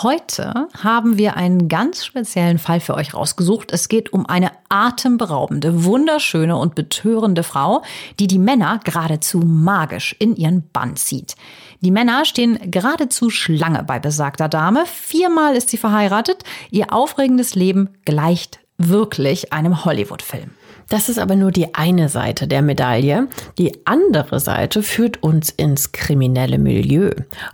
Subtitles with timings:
[0.00, 3.72] Heute haben wir einen ganz speziellen Fall für euch rausgesucht.
[3.72, 7.82] Es geht um eine atemberaubende, wunderschöne und betörende Frau,
[8.18, 11.36] die die Männer geradezu magisch in ihren Bann zieht.
[11.82, 14.86] Die Männer stehen geradezu Schlange bei besagter Dame.
[14.86, 16.42] Viermal ist sie verheiratet.
[16.70, 20.52] Ihr aufregendes Leben gleicht wirklich einem Hollywood-Film.
[20.92, 23.26] Das ist aber nur die eine Seite der Medaille.
[23.56, 27.12] Die andere Seite führt uns ins kriminelle Milieu.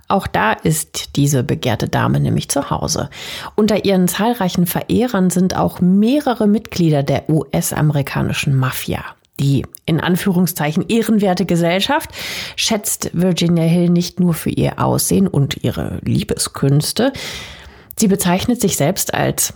[0.09, 3.09] Auch da ist diese begehrte Dame nämlich zu Hause.
[3.55, 9.05] Unter ihren zahlreichen Verehrern sind auch mehrere Mitglieder der US-amerikanischen Mafia.
[9.39, 12.09] Die in Anführungszeichen ehrenwerte Gesellschaft
[12.57, 17.13] schätzt Virginia Hill nicht nur für ihr Aussehen und ihre Liebeskünste.
[17.97, 19.53] Sie bezeichnet sich selbst als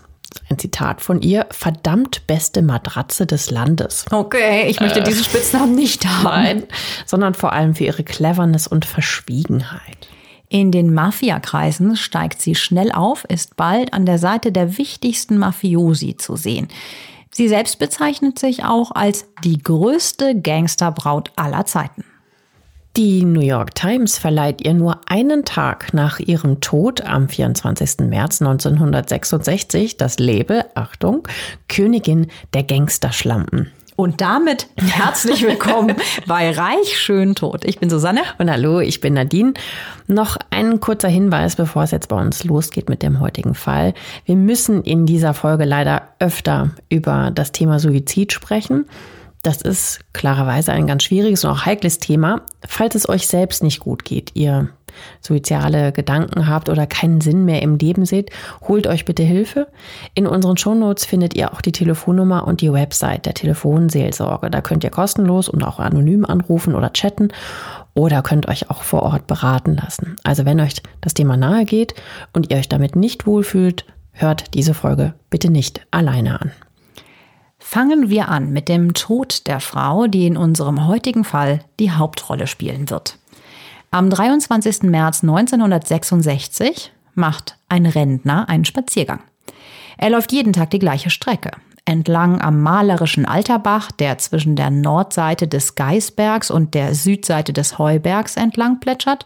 [0.50, 4.06] ein Zitat von ihr, verdammt beste Matratze des Landes.
[4.12, 6.24] Okay, ich möchte äh, diesen Spitznamen nicht haben.
[6.24, 6.64] Nein,
[7.06, 10.08] sondern vor allem für ihre Cleverness und Verschwiegenheit.
[10.50, 16.16] In den Mafiakreisen steigt sie schnell auf, ist bald an der Seite der wichtigsten Mafiosi
[16.18, 16.68] zu sehen.
[17.32, 22.06] Sie selbst bezeichnet sich auch als die größte Gangsterbraut aller Zeiten.
[22.96, 28.02] Die New York Times verleiht ihr nur einen Tag nach ihrem Tod am 24.
[28.02, 31.28] März 1966 das Label, Achtung,
[31.68, 33.72] Königin der Gangsterschlampen.
[33.96, 35.96] Und damit herzlich willkommen
[36.28, 37.66] bei Reich Schön Tot.
[37.66, 38.22] Ich bin Susanne.
[38.38, 39.54] Und hallo, ich bin Nadine.
[40.06, 43.96] Noch ein kurzer Hinweis, bevor es jetzt bei uns losgeht mit dem heutigen Fall.
[44.26, 48.86] Wir müssen in dieser Folge leider öfter über das Thema Suizid sprechen.
[49.44, 52.42] Das ist klarerweise ein ganz schwieriges und auch heikles Thema.
[52.66, 54.70] Falls es euch selbst nicht gut geht, ihr
[55.20, 58.30] suizidale Gedanken habt oder keinen Sinn mehr im Leben seht,
[58.68, 59.68] holt euch bitte Hilfe.
[60.14, 64.50] In unseren Shownotes findet ihr auch die Telefonnummer und die Website der Telefonseelsorge.
[64.50, 67.28] Da könnt ihr kostenlos und auch anonym anrufen oder chatten
[67.96, 70.16] oder könnt euch auch vor Ort beraten lassen.
[70.24, 71.96] Also wenn euch das Thema nahe geht
[72.32, 76.52] und ihr euch damit nicht wohlfühlt, hört diese Folge bitte nicht alleine an.
[77.74, 82.46] Fangen wir an mit dem Tod der Frau, die in unserem heutigen Fall die Hauptrolle
[82.46, 83.18] spielen wird.
[83.90, 84.84] Am 23.
[84.84, 89.22] März 1966 macht ein Rentner einen Spaziergang.
[89.98, 91.50] Er läuft jeden Tag die gleiche Strecke.
[91.84, 98.36] Entlang am malerischen Alterbach, der zwischen der Nordseite des Geisbergs und der Südseite des Heubergs
[98.36, 99.26] entlang plätschert.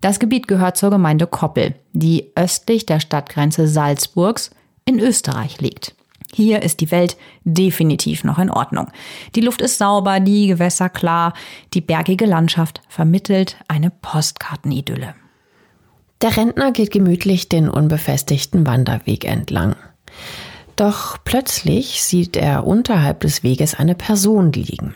[0.00, 4.50] Das Gebiet gehört zur Gemeinde Koppel, die östlich der Stadtgrenze Salzburgs
[4.84, 5.94] in Österreich liegt.
[6.34, 8.88] Hier ist die Welt definitiv noch in Ordnung.
[9.34, 11.32] Die Luft ist sauber, die Gewässer klar,
[11.74, 15.14] die bergige Landschaft vermittelt eine Postkartenidylle.
[16.20, 19.76] Der Rentner geht gemütlich den unbefestigten Wanderweg entlang.
[20.76, 24.94] Doch plötzlich sieht er unterhalb des Weges eine Person liegen.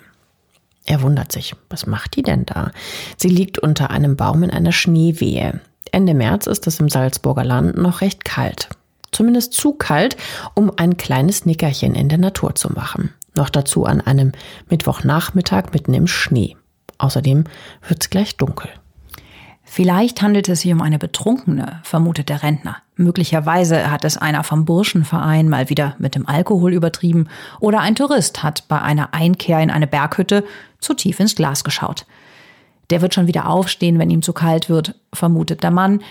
[0.84, 2.72] Er wundert sich, was macht die denn da?
[3.16, 5.60] Sie liegt unter einem Baum in einer Schneewehe.
[5.92, 8.68] Ende März ist es im Salzburger Land noch recht kalt
[9.12, 10.16] zumindest zu kalt,
[10.54, 13.14] um ein kleines Nickerchen in der Natur zu machen.
[13.34, 14.32] Noch dazu an einem
[14.68, 16.56] Mittwochnachmittag mitten im Schnee.
[16.98, 17.44] Außerdem
[17.86, 18.68] wird's gleich dunkel.
[19.64, 22.76] Vielleicht handelt es sich um eine Betrunkene, vermutet der Rentner.
[22.96, 28.42] Möglicherweise hat es einer vom Burschenverein mal wieder mit dem Alkohol übertrieben oder ein Tourist
[28.42, 30.44] hat bei einer Einkehr in eine Berghütte
[30.78, 32.04] zu tief ins Glas geschaut.
[32.90, 36.02] Der wird schon wieder aufstehen, wenn ihm zu kalt wird, vermutet der Mann,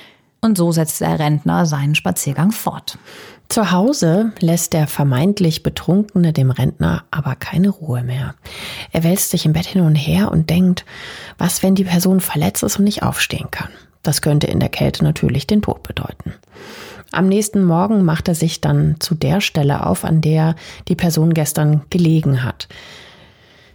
[0.41, 2.97] und so setzt der Rentner seinen Spaziergang fort.
[3.47, 8.33] Zu Hause lässt der vermeintlich Betrunkene dem Rentner aber keine Ruhe mehr.
[8.91, 10.85] Er wälzt sich im Bett hin und her und denkt,
[11.37, 13.69] was, wenn die Person verletzt ist und nicht aufstehen kann?
[14.03, 16.33] Das könnte in der Kälte natürlich den Tod bedeuten.
[17.11, 20.55] Am nächsten Morgen macht er sich dann zu der Stelle auf, an der
[20.87, 22.67] die Person gestern gelegen hat.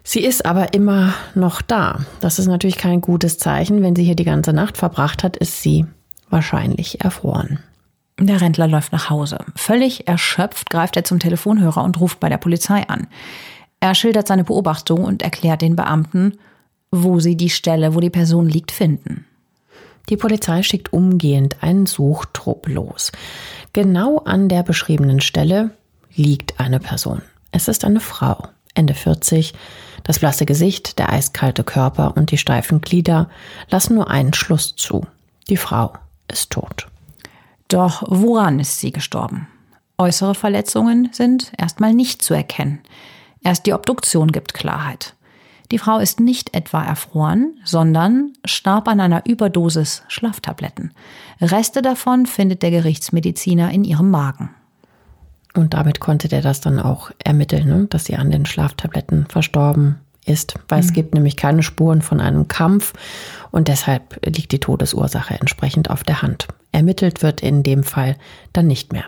[0.03, 2.01] Sie ist aber immer noch da.
[2.21, 3.83] Das ist natürlich kein gutes Zeichen.
[3.83, 5.85] Wenn sie hier die ganze Nacht verbracht hat, ist sie
[6.31, 7.61] wahrscheinlich erfroren.
[8.19, 9.39] Der Rentner läuft nach Hause.
[9.55, 13.09] Völlig erschöpft greift er zum Telefonhörer und ruft bei der Polizei an.
[13.81, 16.39] Er schildert seine Beobachtung und erklärt den Beamten,
[16.91, 19.27] wo sie die Stelle, wo die Person liegt, finden.
[20.09, 23.13] Die Polizei schickt umgehend einen Suchtrupp los.
[23.73, 25.71] Genau an der beschriebenen Stelle
[26.15, 27.23] liegt eine Person.
[27.51, 29.53] Es ist eine Frau, Ende 40.
[30.05, 33.29] Das blasse Gesicht, der eiskalte Körper und die steifen Glieder
[33.69, 35.07] lassen nur einen Schluss zu.
[35.49, 35.93] Die Frau
[36.31, 36.89] ist tot.
[37.69, 39.49] Doch woran ist sie gestorben?
[39.99, 42.81] Äußere Verletzungen sind erstmal nicht zu erkennen.
[43.43, 45.15] Erst die Obduktion gibt Klarheit.
[45.73, 50.93] Die Frau ist nicht etwa erfroren, sondern starb an einer Überdosis Schlaftabletten.
[51.41, 54.51] Reste davon findet der Gerichtsmediziner in ihrem Magen.
[55.55, 57.87] Und damit konnte der das dann auch ermitteln, ne?
[57.87, 59.97] dass sie an den Schlaftabletten verstorben
[60.27, 60.87] ist, weil mhm.
[60.87, 62.93] es gibt nämlich keine Spuren von einem Kampf
[63.51, 66.49] und deshalb liegt die Todesursache entsprechend auf der Hand.
[66.73, 68.17] Ermittelt wird in dem Fall
[68.53, 69.05] dann nicht mehr.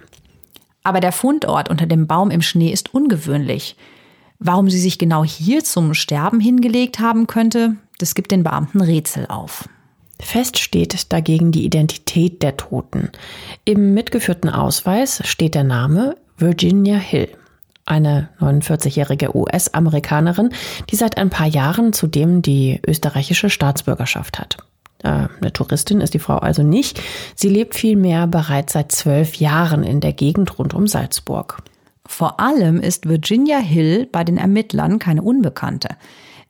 [0.82, 3.76] Aber der Fundort unter dem Baum im Schnee ist ungewöhnlich.
[4.38, 9.26] Warum sie sich genau hier zum Sterben hingelegt haben könnte, das gibt den Beamten Rätsel
[9.26, 9.68] auf.
[10.20, 13.10] Fest steht dagegen die Identität der Toten.
[13.64, 17.28] Im mitgeführten Ausweis steht der Name Virginia Hill,
[17.88, 20.50] eine 49-jährige US-Amerikanerin,
[20.90, 24.58] die seit ein paar Jahren zudem die österreichische Staatsbürgerschaft hat.
[25.02, 27.00] Äh, eine Touristin ist die Frau also nicht.
[27.34, 31.62] Sie lebt vielmehr bereits seit zwölf Jahren in der Gegend rund um Salzburg.
[32.06, 35.90] Vor allem ist Virginia Hill bei den Ermittlern keine Unbekannte.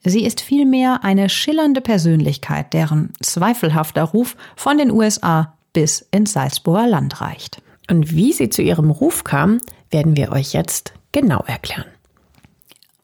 [0.03, 6.87] Sie ist vielmehr eine schillernde Persönlichkeit, deren zweifelhafter Ruf von den USA bis ins Salzburger
[6.87, 7.61] Land reicht.
[7.89, 9.59] Und wie sie zu ihrem Ruf kam,
[9.91, 11.85] werden wir euch jetzt genau erklären.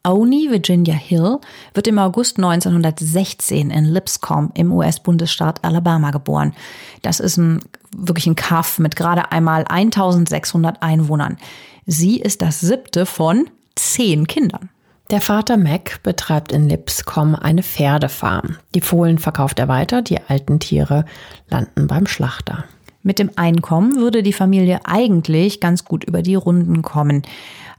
[0.06, 1.38] Oni Virginia Hill
[1.74, 6.54] wird im August 1916 in Lipscomb im US-Bundesstaat Alabama geboren.
[7.02, 7.60] Das ist ein,
[7.96, 11.38] wirklich ein Kaff mit gerade einmal 1600 Einwohnern.
[11.86, 14.70] Sie ist das siebte von zehn Kindern.
[15.10, 18.56] Der Vater Mac betreibt in Lipscomb eine Pferdefarm.
[18.74, 21.04] Die Fohlen verkauft er weiter, die alten Tiere
[21.48, 22.64] landen beim Schlachter.
[23.06, 27.22] Mit dem Einkommen würde die Familie eigentlich ganz gut über die Runden kommen.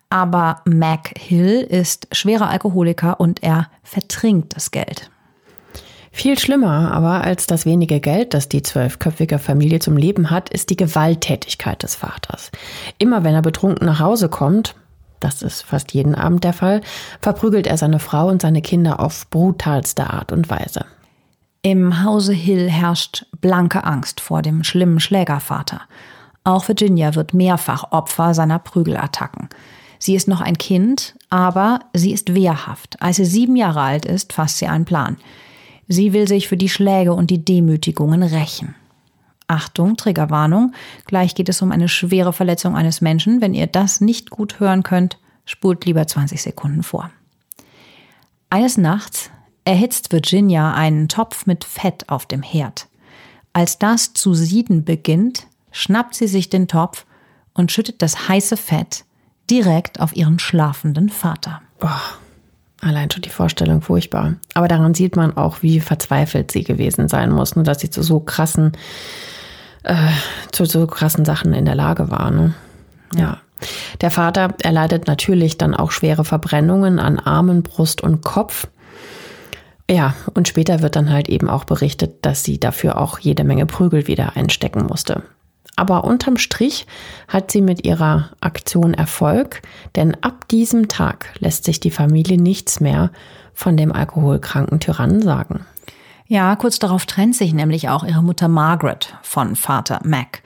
[0.10, 5.12] Aber Mac Hill ist schwerer Alkoholiker und er vertrinkt das Geld.
[6.14, 10.70] Viel schlimmer aber als das wenige Geld, das die zwölfköpfige Familie zum Leben hat, ist
[10.70, 12.50] die Gewalttätigkeit des Vaters.
[12.98, 14.76] Immer wenn er betrunken nach Hause kommt,
[15.20, 16.80] das ist fast jeden Abend der Fall,
[17.20, 20.86] verprügelt er seine Frau und seine Kinder auf brutalste Art und Weise.
[21.62, 25.82] Im Hause Hill herrscht blanke Angst vor dem schlimmen Schlägervater.
[26.44, 29.50] Auch Virginia wird mehrfach Opfer seiner Prügelattacken.
[30.00, 33.02] Sie ist noch ein Kind, aber sie ist wehrhaft.
[33.02, 35.18] Als sie sieben Jahre alt ist, fasst sie einen Plan.
[35.88, 38.76] Sie will sich für die Schläge und die Demütigungen rächen.
[39.48, 40.74] Achtung, Triggerwarnung,
[41.06, 43.42] gleich geht es um eine schwere Verletzung eines Menschen.
[43.42, 47.10] Wenn ihr das nicht gut hören könnt, spult lieber 20 Sekunden vor.
[48.50, 49.32] Eines Nachts
[49.68, 52.88] erhitzt Virginia einen Topf mit Fett auf dem Herd.
[53.52, 57.06] Als das zu sieden beginnt, schnappt sie sich den Topf
[57.54, 59.04] und schüttet das heiße Fett
[59.50, 61.62] direkt auf ihren schlafenden Vater.
[61.80, 62.02] Boah,
[62.80, 64.36] allein schon die Vorstellung furchtbar.
[64.54, 67.64] Aber daran sieht man auch, wie verzweifelt sie gewesen sein muss, ne?
[67.64, 68.72] dass sie zu so krassen,
[69.84, 69.96] äh,
[70.54, 72.32] zu so krassen Sachen in der Lage war.
[72.32, 72.54] Ne?
[73.18, 73.40] Ja.
[74.00, 78.68] Der Vater erleidet natürlich dann auch schwere Verbrennungen an Armen, Brust und Kopf.
[79.90, 83.66] Ja, und später wird dann halt eben auch berichtet, dass sie dafür auch jede Menge
[83.66, 85.24] Prügel wieder einstecken musste.
[85.78, 86.88] Aber unterm Strich
[87.28, 89.62] hat sie mit ihrer Aktion Erfolg,
[89.96, 93.12] denn ab diesem Tag lässt sich die Familie nichts mehr
[93.54, 95.66] von dem alkoholkranken Tyrannen sagen.
[96.26, 100.42] Ja, kurz darauf trennt sich nämlich auch ihre Mutter Margaret von Vater Mac.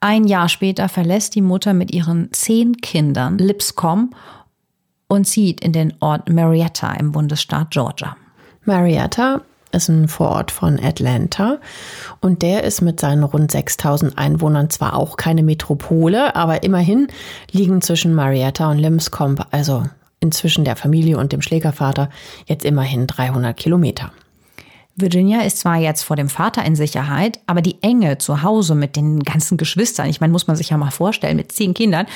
[0.00, 4.14] Ein Jahr später verlässt die Mutter mit ihren zehn Kindern Lipscomb
[5.08, 8.16] und zieht in den Ort Marietta im Bundesstaat Georgia.
[8.66, 11.58] Marietta ist ein Vorort von Atlanta
[12.20, 17.08] und der ist mit seinen rund 6000 Einwohnern zwar auch keine Metropole, aber immerhin
[17.52, 19.84] liegen zwischen Marietta und Limscomb, also
[20.18, 22.10] inzwischen der Familie und dem Schlägervater,
[22.46, 24.10] jetzt immerhin 300 Kilometer.
[24.96, 28.96] Virginia ist zwar jetzt vor dem Vater in Sicherheit, aber die Enge zu Hause mit
[28.96, 32.06] den ganzen Geschwistern, ich meine, muss man sich ja mal vorstellen, mit zehn Kindern,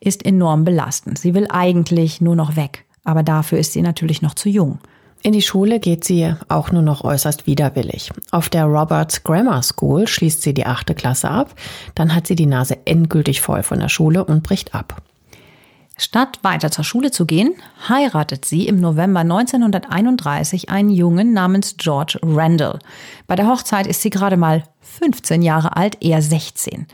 [0.00, 1.18] ist enorm belastend.
[1.18, 4.78] Sie will eigentlich nur noch weg, aber dafür ist sie natürlich noch zu jung.
[5.22, 8.10] In die Schule geht sie auch nur noch äußerst widerwillig.
[8.30, 11.54] Auf der Roberts Grammar School schließt sie die achte Klasse ab,
[11.94, 15.02] dann hat sie die Nase endgültig voll von der Schule und bricht ab.
[15.98, 17.52] Statt weiter zur Schule zu gehen,
[17.86, 22.78] heiratet sie im November 1931 einen Jungen namens George Randall.
[23.26, 26.86] Bei der Hochzeit ist sie gerade mal 15 Jahre alt, er 16.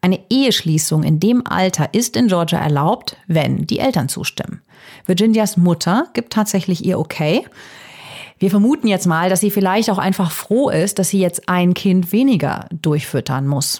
[0.00, 4.62] Eine Eheschließung in dem Alter ist in Georgia erlaubt, wenn die Eltern zustimmen.
[5.06, 7.44] Virginias Mutter gibt tatsächlich ihr Okay.
[8.38, 11.72] Wir vermuten jetzt mal, dass sie vielleicht auch einfach froh ist, dass sie jetzt ein
[11.72, 13.78] Kind weniger durchfüttern muss.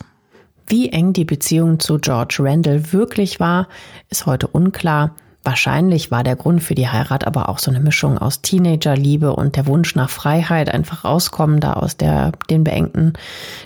[0.67, 3.69] Wie eng die Beziehung zu George Randall wirklich war,
[4.09, 5.15] ist heute unklar.
[5.45, 9.55] Wahrscheinlich war der Grund für die Heirat aber auch so eine Mischung aus Teenagerliebe und
[9.55, 13.13] der Wunsch nach Freiheit, einfach rauskommen da aus der, den beengten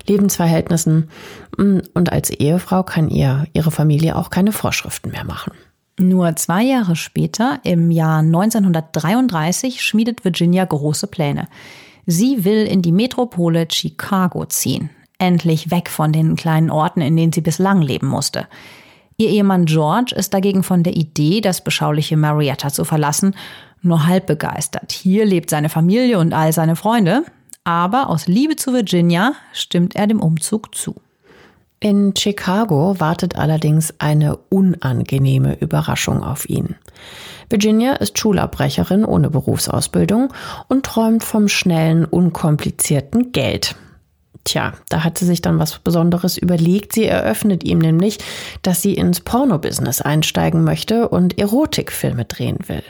[0.07, 1.09] Lebensverhältnissen.
[1.57, 5.53] Und als Ehefrau kann ihr ihre Familie auch keine Vorschriften mehr machen.
[6.01, 11.47] Nur zwei Jahre später, im Jahr 1933, schmiedet Virginia große Pläne.
[12.07, 14.89] Sie will in die Metropole Chicago ziehen.
[15.19, 18.47] Endlich weg von den kleinen Orten, in denen sie bislang leben musste.
[19.19, 23.35] Ihr Ehemann George ist dagegen von der Idee, das beschauliche Marietta zu verlassen,
[23.83, 24.93] nur halb begeistert.
[24.93, 27.25] Hier lebt seine Familie und all seine Freunde,
[27.65, 30.95] aber aus Liebe zu Virginia stimmt er dem Umzug zu.
[31.83, 36.75] In Chicago wartet allerdings eine unangenehme Überraschung auf ihn.
[37.49, 40.31] Virginia ist Schulabbrecherin ohne Berufsausbildung
[40.69, 43.77] und träumt vom schnellen, unkomplizierten Geld.
[44.45, 46.93] Tja, da hat sie sich dann was Besonderes überlegt.
[46.93, 48.19] Sie eröffnet ihm nämlich,
[48.61, 52.83] dass sie ins Pornobusiness einsteigen möchte und Erotikfilme drehen will.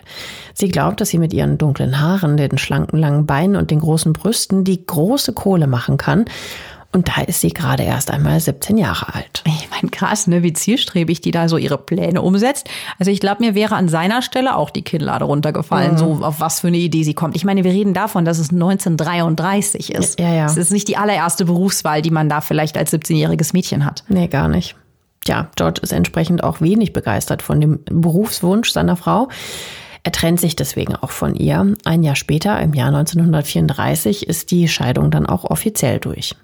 [0.52, 4.12] Sie glaubt, dass sie mit ihren dunklen Haaren, den schlanken langen Beinen und den großen
[4.12, 6.24] Brüsten die große Kohle machen kann.
[6.92, 9.44] Und da ist sie gerade erst einmal 17 Jahre alt.
[9.46, 12.68] Ich meine, krass, ne, wie zielstrebig die da so ihre Pläne umsetzt.
[12.98, 15.98] Also ich glaube, mir wäre an seiner Stelle auch die Kinnlade runtergefallen, mhm.
[15.98, 17.36] so auf was für eine Idee sie kommt.
[17.36, 20.18] Ich meine, wir reden davon, dass es 1933 ist.
[20.18, 20.46] Ja, ja.
[20.46, 24.02] Es ist nicht die allererste Berufswahl, die man da vielleicht als 17-jähriges Mädchen hat.
[24.08, 24.74] Nee, gar nicht.
[25.28, 29.28] Ja, George ist entsprechend auch wenig begeistert von dem Berufswunsch seiner Frau.
[30.02, 31.76] Er trennt sich deswegen auch von ihr.
[31.84, 36.34] Ein Jahr später, im Jahr 1934, ist die Scheidung dann auch offiziell durch.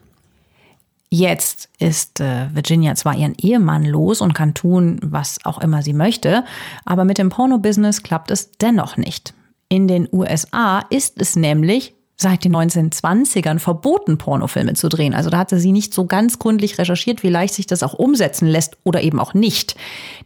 [1.18, 5.94] Jetzt ist äh, Virginia zwar ihren Ehemann los und kann tun, was auch immer sie
[5.94, 6.44] möchte,
[6.84, 9.32] aber mit dem Porno-Business klappt es dennoch nicht.
[9.70, 15.14] In den USA ist es nämlich seit den 1920ern verboten, Pornofilme zu drehen.
[15.14, 18.46] Also da hatte sie nicht so ganz gründlich recherchiert, wie leicht sich das auch umsetzen
[18.46, 19.74] lässt oder eben auch nicht.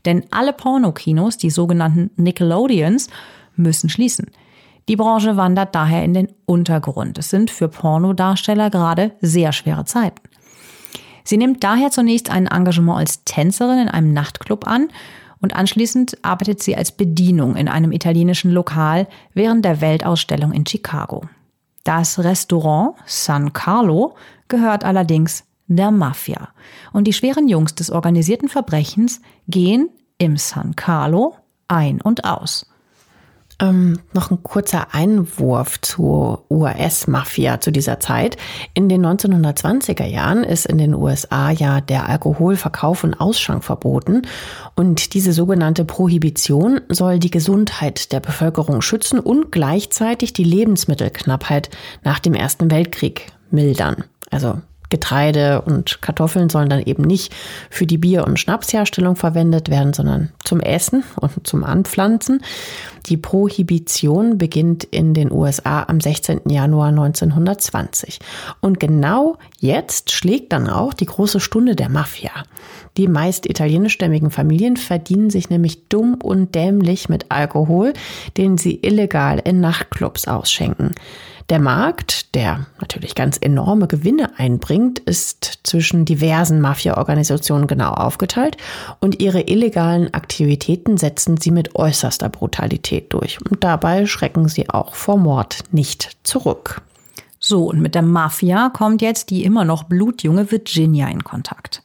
[0.05, 3.11] Denn alle Pornokinos, die sogenannten Nickelodeons,
[3.55, 4.27] müssen schließen.
[4.89, 7.17] Die Branche wandert daher in den Untergrund.
[7.17, 10.21] Es sind für Pornodarsteller gerade sehr schwere Zeiten.
[11.31, 14.89] Sie nimmt daher zunächst ein Engagement als Tänzerin in einem Nachtclub an
[15.41, 21.23] und anschließend arbeitet sie als Bedienung in einem italienischen Lokal während der Weltausstellung in Chicago.
[21.85, 24.17] Das Restaurant San Carlo
[24.49, 26.49] gehört allerdings der Mafia.
[26.93, 31.37] Und die schweren Jungs des organisierten Verbrechens gehen im San Carlo
[31.69, 32.69] ein und aus.
[33.61, 38.39] Ähm, noch ein kurzer Einwurf zur US-Mafia zu dieser Zeit.
[38.73, 44.23] In den 1920er Jahren ist in den USA ja der Alkoholverkauf und Ausschank verboten.
[44.77, 51.69] Und diese sogenannte Prohibition soll die Gesundheit der Bevölkerung schützen und gleichzeitig die Lebensmittelknappheit
[52.03, 54.05] nach dem Ersten Weltkrieg mildern.
[54.31, 57.33] Also Getreide und Kartoffeln sollen dann eben nicht
[57.71, 62.43] für die Bier- und Schnapsherstellung verwendet werden, sondern zum Essen und zum Anpflanzen.
[63.07, 66.43] Die Prohibition beginnt in den USA am 16.
[66.49, 68.19] Januar 1920.
[68.61, 72.33] Und genau jetzt schlägt dann auch die große Stunde der Mafia.
[72.97, 77.93] Die meist italienischstämmigen Familien verdienen sich nämlich dumm und dämlich mit Alkohol,
[78.37, 80.95] den sie illegal in Nachtclubs ausschenken.
[81.51, 88.57] Der Markt, der natürlich ganz enorme Gewinne einbringt, ist zwischen diversen Mafia-Organisationen genau aufgeteilt
[89.01, 93.41] und ihre illegalen Aktivitäten setzen sie mit äußerster Brutalität durch.
[93.51, 96.83] Und dabei schrecken sie auch vor Mord nicht zurück.
[97.41, 101.83] So, und mit der Mafia kommt jetzt die immer noch blutjunge Virginia in Kontakt.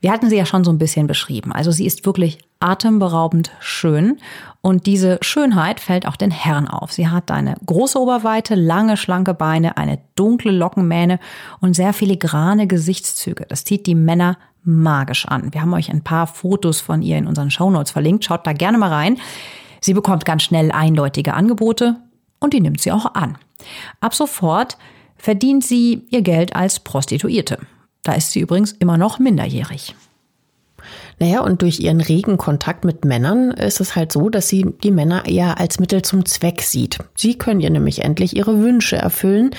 [0.00, 1.52] Wir hatten sie ja schon so ein bisschen beschrieben.
[1.52, 4.18] Also sie ist wirklich atemberaubend schön
[4.60, 6.92] und diese Schönheit fällt auch den Herren auf.
[6.92, 11.18] Sie hat eine große Oberweite, lange, schlanke Beine, eine dunkle Lockenmähne
[11.60, 13.46] und sehr filigrane Gesichtszüge.
[13.48, 15.52] Das zieht die Männer magisch an.
[15.52, 18.24] Wir haben euch ein paar Fotos von ihr in unseren Shownotes verlinkt.
[18.24, 19.18] Schaut da gerne mal rein.
[19.80, 21.96] Sie bekommt ganz schnell eindeutige Angebote
[22.40, 23.38] und die nimmt sie auch an.
[24.00, 24.76] Ab sofort
[25.16, 27.58] verdient sie ihr Geld als Prostituierte.
[28.08, 29.94] Da ist sie übrigens immer noch minderjährig.
[31.18, 34.90] Naja, und durch ihren regen Kontakt mit Männern ist es halt so, dass sie die
[34.90, 37.00] Männer eher als Mittel zum Zweck sieht.
[37.14, 39.50] Sie können ihr nämlich endlich ihre Wünsche erfüllen,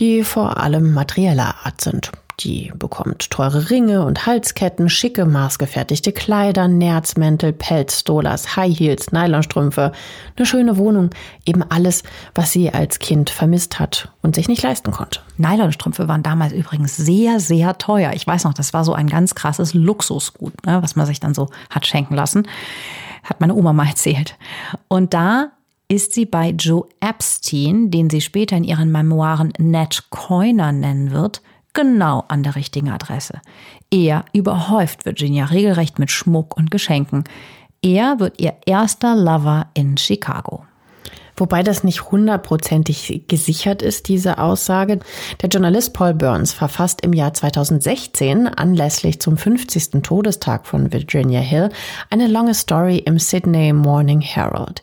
[0.00, 2.10] die vor allem materieller Art sind.
[2.44, 9.92] Die bekommt teure Ringe und Halsketten, schicke maßgefertigte Kleider, Nerzmäntel, Pelzstolas, High Heels, Nylonstrümpfe,
[10.36, 11.10] eine schöne Wohnung,
[11.46, 12.02] eben alles,
[12.34, 15.20] was sie als Kind vermisst hat und sich nicht leisten konnte.
[15.36, 18.12] Nylonstrümpfe waren damals übrigens sehr, sehr teuer.
[18.14, 21.34] Ich weiß noch, das war so ein ganz krasses Luxusgut, ne, was man sich dann
[21.34, 22.48] so hat schenken lassen.
[23.22, 24.36] Hat meine Oma mal erzählt.
[24.88, 25.52] Und da
[25.86, 31.40] ist sie bei Joe Epstein, den sie später in ihren Memoiren Nat Coiner nennen wird,
[31.72, 33.40] genau an der richtigen Adresse.
[33.90, 37.24] Er überhäuft Virginia regelrecht mit Schmuck und Geschenken.
[37.82, 40.64] Er wird ihr erster Lover in Chicago.
[41.36, 45.00] Wobei das nicht hundertprozentig gesichert ist, diese Aussage.
[45.40, 50.02] Der Journalist Paul Burns verfasst im Jahr 2016 anlässlich zum 50.
[50.02, 51.70] Todestag von Virginia Hill
[52.10, 54.82] eine lange Story im Sydney Morning Herald.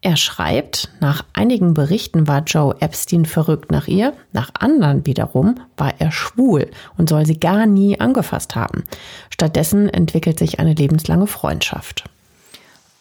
[0.00, 5.94] Er schreibt, nach einigen Berichten war Joe Epstein verrückt nach ihr, nach anderen wiederum war
[5.98, 8.84] er schwul und soll sie gar nie angefasst haben.
[9.28, 12.04] Stattdessen entwickelt sich eine lebenslange Freundschaft.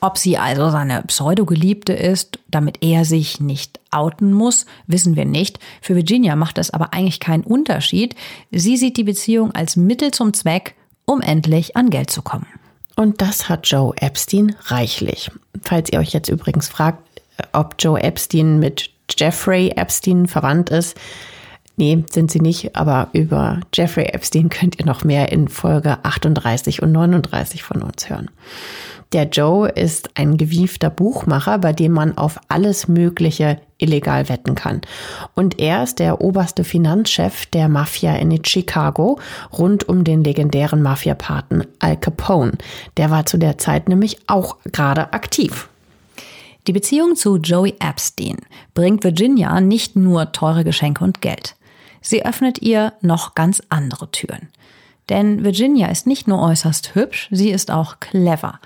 [0.01, 5.59] Ob sie also seine Pseudogeliebte ist, damit er sich nicht outen muss, wissen wir nicht.
[5.81, 8.15] Für Virginia macht das aber eigentlich keinen Unterschied.
[8.51, 10.75] Sie sieht die Beziehung als Mittel zum Zweck,
[11.05, 12.47] um endlich an Geld zu kommen.
[12.97, 15.29] Und das hat Joe Epstein reichlich.
[15.61, 17.03] Falls ihr euch jetzt übrigens fragt,
[17.53, 20.97] ob Joe Epstein mit Jeffrey Epstein verwandt ist,
[21.77, 26.81] nee, sind sie nicht, aber über Jeffrey Epstein könnt ihr noch mehr in Folge 38
[26.81, 28.29] und 39 von uns hören.
[29.13, 34.81] Der Joe ist ein gewiefter Buchmacher, bei dem man auf alles Mögliche illegal wetten kann.
[35.33, 39.17] Und er ist der oberste Finanzchef der Mafia in Chicago
[39.57, 42.57] rund um den legendären Mafiapaten Al Capone.
[42.97, 45.69] Der war zu der Zeit nämlich auch gerade aktiv.
[46.67, 48.35] Die Beziehung zu Joey Epstein
[48.73, 51.55] bringt Virginia nicht nur teure Geschenke und Geld.
[52.09, 54.47] Sie öffnet ihr noch ganz andere Türen.
[55.09, 58.61] Denn Virginia ist nicht nur äußerst hübsch, sie ist auch clever.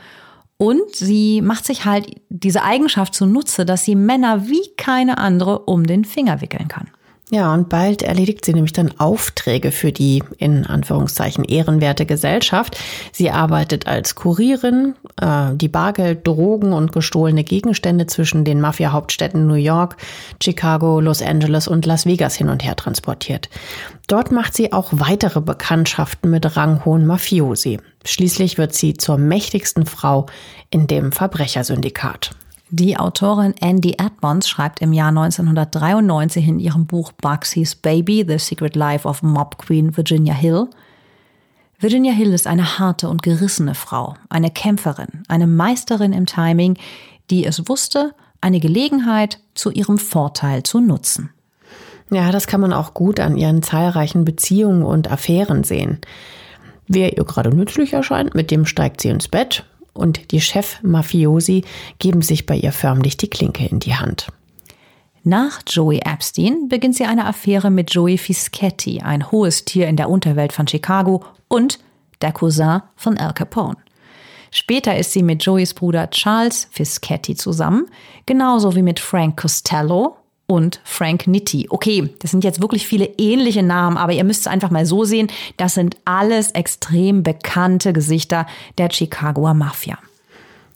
[0.57, 5.87] Und sie macht sich halt diese Eigenschaft zunutze, dass sie Männer wie keine andere um
[5.87, 6.91] den Finger wickeln kann.
[7.33, 12.77] Ja, und bald erledigt sie nämlich dann Aufträge für die in Anführungszeichen ehrenwerte Gesellschaft.
[13.13, 19.53] Sie arbeitet als Kurierin, äh, die Bargeld, Drogen und gestohlene Gegenstände zwischen den Mafia-Hauptstädten New
[19.53, 19.95] York,
[20.43, 23.49] Chicago, Los Angeles und Las Vegas hin und her transportiert.
[24.09, 27.79] Dort macht sie auch weitere Bekanntschaften mit ranghohen Mafiosi.
[28.03, 30.25] Schließlich wird sie zur mächtigsten Frau
[30.69, 32.31] in dem Verbrechersyndikat.
[32.73, 38.77] Die Autorin Andy Edmonds schreibt im Jahr 1993 in ihrem Buch Buxy's Baby, The Secret
[38.77, 40.69] Life of Mob Queen Virginia Hill,
[41.81, 46.77] Virginia Hill ist eine harte und gerissene Frau, eine Kämpferin, eine Meisterin im Timing,
[47.31, 51.31] die es wusste, eine Gelegenheit zu ihrem Vorteil zu nutzen.
[52.11, 55.99] Ja, das kann man auch gut an ihren zahlreichen Beziehungen und Affären sehen.
[56.87, 61.63] Wer ihr gerade nützlich erscheint, mit dem steigt sie ins Bett, und die Chef-Mafiosi
[61.99, 64.27] geben sich bei ihr förmlich die Klinke in die Hand.
[65.23, 70.09] Nach Joey Epstein beginnt sie eine Affäre mit Joey Fischetti, ein hohes Tier in der
[70.09, 71.79] Unterwelt von Chicago und
[72.21, 73.77] der Cousin von Al Capone.
[74.49, 77.85] Später ist sie mit Joeys Bruder Charles Fischetti zusammen,
[78.25, 80.17] genauso wie mit Frank Costello,
[80.51, 81.67] und Frank Nitti.
[81.69, 85.05] Okay, das sind jetzt wirklich viele ähnliche Namen, aber ihr müsst es einfach mal so
[85.05, 88.45] sehen, das sind alles extrem bekannte Gesichter
[88.77, 89.97] der Chicagoer Mafia.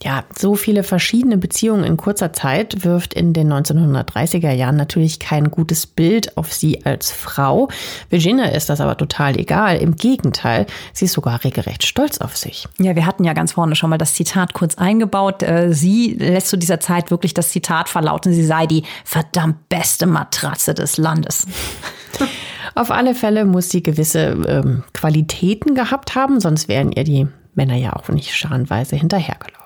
[0.04, 5.50] Ja, so viele verschiedene Beziehungen in kurzer Zeit wirft in den 1930er Jahren natürlich kein
[5.50, 7.70] gutes Bild auf sie als Frau.
[8.10, 9.78] Virginia ist das aber total egal.
[9.78, 12.68] Im Gegenteil, sie ist sogar regelrecht stolz auf sich.
[12.78, 15.44] Ja, wir hatten ja ganz vorne schon mal das Zitat kurz eingebaut.
[15.44, 20.06] Äh, sie lässt zu dieser Zeit wirklich das Zitat verlauten, sie sei die verdammt beste
[20.08, 21.48] Matratze des Landes.
[22.76, 27.76] Auf alle Fälle muss sie gewisse ähm, Qualitäten gehabt haben, sonst wären ihr die Männer
[27.76, 29.65] ja auch nicht scharenweise hinterhergelaufen.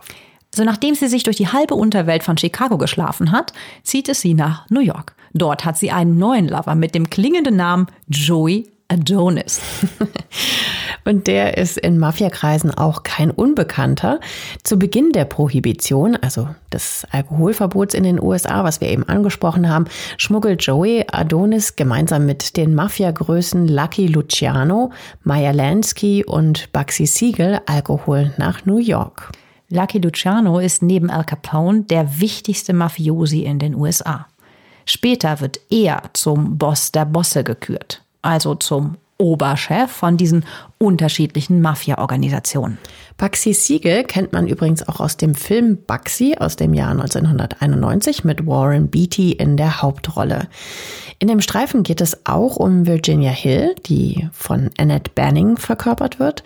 [0.54, 4.34] So nachdem sie sich durch die halbe Unterwelt von Chicago geschlafen hat, zieht es sie
[4.34, 5.16] nach New York.
[5.34, 9.62] Dort hat sie einen neuen Lover mit dem klingenden Namen Joey Adonis.
[11.06, 14.20] Und der ist in Mafiakreisen auch kein Unbekannter.
[14.64, 19.86] Zu Beginn der Prohibition, also des Alkoholverbots in den USA, was wir eben angesprochen haben,
[20.18, 24.92] schmuggelt Joey Adonis gemeinsam mit den Mafiagrößen Lucky Luciano,
[25.24, 29.32] Maya Lansky und Bugsy Siegel Alkohol nach New York.
[29.72, 34.26] Lucky Luciano ist neben Al Capone der wichtigste Mafiosi in den USA.
[34.86, 40.46] Später wird er zum Boss der Bosse gekürt, also zum Oberchef von diesen
[40.80, 42.80] unterschiedlichen Mafia-Organisationen.
[43.18, 48.48] Bugsy Siegel kennt man übrigens auch aus dem Film Bugsy aus dem Jahr 1991 mit
[48.48, 50.48] Warren Beatty in der Hauptrolle.
[51.22, 56.44] In dem Streifen geht es auch um Virginia Hill, die von Annette Banning verkörpert wird.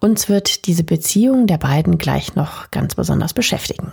[0.00, 3.92] Uns wird diese Beziehung der beiden gleich noch ganz besonders beschäftigen.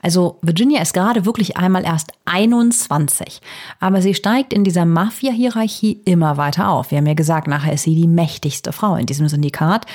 [0.00, 3.40] Also Virginia ist gerade wirklich einmal erst 21,
[3.80, 6.92] aber sie steigt in dieser Mafia-Hierarchie immer weiter auf.
[6.92, 9.86] Wir haben ja gesagt, nachher ist sie die mächtigste Frau in diesem Syndikat.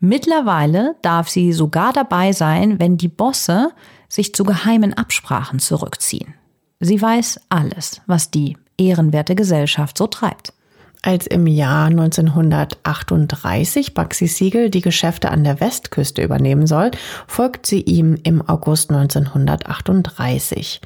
[0.00, 3.72] Mittlerweile darf sie sogar dabei sein, wenn die Bosse
[4.08, 6.34] sich zu geheimen Absprachen zurückziehen.
[6.80, 10.54] Sie weiß alles, was die ehrenwerte Gesellschaft so treibt.
[11.02, 16.90] Als im Jahr 1938 Baxi Siegel die Geschäfte an der Westküste übernehmen soll,
[17.26, 20.80] folgt sie ihm im August 1938.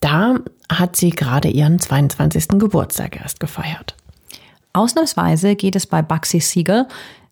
[0.00, 0.36] Da
[0.70, 2.58] hat sie gerade ihren 22.
[2.58, 3.94] Geburtstag erst gefeiert.
[4.72, 6.86] Ausnahmsweise geht es bei Baxi Siegel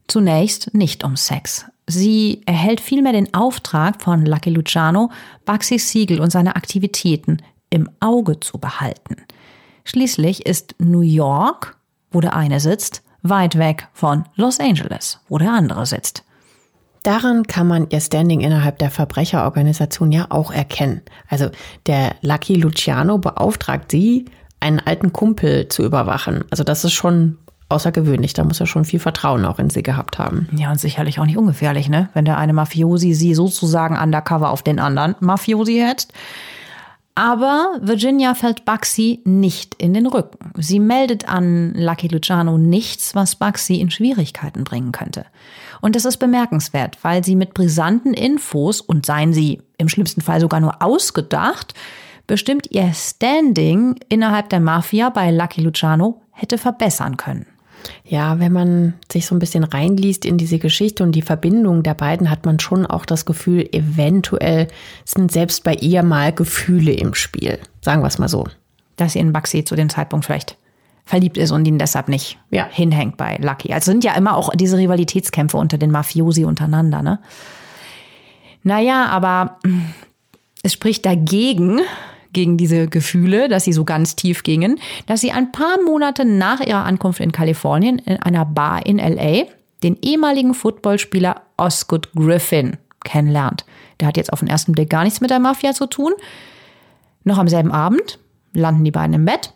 [0.06, 1.66] zunächst nicht um Sex.
[1.86, 5.10] Sie erhält vielmehr den Auftrag von Lucky Luciano,
[5.44, 7.38] Baxi Siegel und seine Aktivitäten
[7.70, 9.16] im Auge zu behalten.
[9.84, 11.76] Schließlich ist New York
[12.14, 16.24] wo der eine sitzt, weit weg von Los Angeles, wo der andere sitzt.
[17.02, 21.02] Daran kann man ihr Standing innerhalb der Verbrecherorganisation ja auch erkennen.
[21.28, 21.50] Also
[21.86, 24.24] der Lucky Luciano beauftragt sie,
[24.60, 26.44] einen alten Kumpel zu überwachen.
[26.50, 27.36] Also das ist schon
[27.68, 28.32] außergewöhnlich.
[28.32, 30.48] Da muss er schon viel Vertrauen auch in sie gehabt haben.
[30.56, 32.08] Ja, und sicherlich auch nicht ungefährlich, ne?
[32.14, 36.14] Wenn der eine Mafiosi sie sozusagen undercover auf den anderen Mafiosi hetzt.
[37.16, 40.50] Aber Virginia fällt Bugsy nicht in den Rücken.
[40.56, 45.24] Sie meldet an Lucky Luciano nichts, was Bugsy in Schwierigkeiten bringen könnte.
[45.80, 50.40] Und das ist bemerkenswert, weil sie mit brisanten Infos und seien sie im schlimmsten Fall
[50.40, 51.74] sogar nur ausgedacht,
[52.26, 57.46] bestimmt ihr Standing innerhalb der Mafia bei Lucky Luciano hätte verbessern können.
[58.04, 61.94] Ja, wenn man sich so ein bisschen reinliest in diese Geschichte und die Verbindung der
[61.94, 64.68] beiden, hat man schon auch das Gefühl, eventuell
[65.04, 67.58] sind selbst bei ihr mal Gefühle im Spiel.
[67.80, 68.46] Sagen wir es mal so.
[68.96, 70.56] Dass sie in Baxi zu dem Zeitpunkt vielleicht
[71.04, 72.66] verliebt ist und ihn deshalb nicht ja.
[72.70, 73.72] hinhängt bei Lucky.
[73.72, 77.18] Also sind ja immer auch diese Rivalitätskämpfe unter den Mafiosi untereinander, ne?
[78.62, 79.58] Naja, aber
[80.62, 81.80] es spricht dagegen,
[82.34, 86.60] gegen diese Gefühle, dass sie so ganz tief gingen, dass sie ein paar Monate nach
[86.60, 89.44] ihrer Ankunft in Kalifornien in einer Bar in LA
[89.82, 93.64] den ehemaligen Footballspieler Osgood Griffin kennenlernt.
[94.00, 96.12] Der hat jetzt auf den ersten Blick gar nichts mit der Mafia zu tun.
[97.22, 98.18] Noch am selben Abend
[98.52, 99.52] landen die beiden im Bett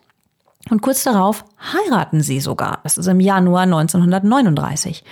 [0.71, 2.81] und kurz darauf heiraten sie sogar.
[2.83, 5.05] Das ist im Januar 1939.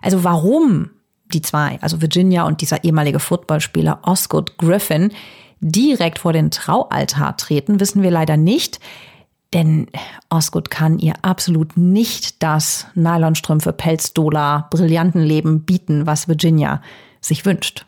[0.00, 0.90] Also warum
[1.32, 5.12] die zwei, also Virginia und dieser ehemalige Footballspieler Osgood Griffin,
[5.62, 8.80] direkt vor den Traualtar treten, wissen wir leider nicht.
[9.54, 9.86] Denn
[10.30, 16.82] Osgood kann ihr absolut nicht das Nylonstrümpfe, Pelzdola, Brillantenleben bieten, was Virginia
[17.20, 17.86] sich wünscht.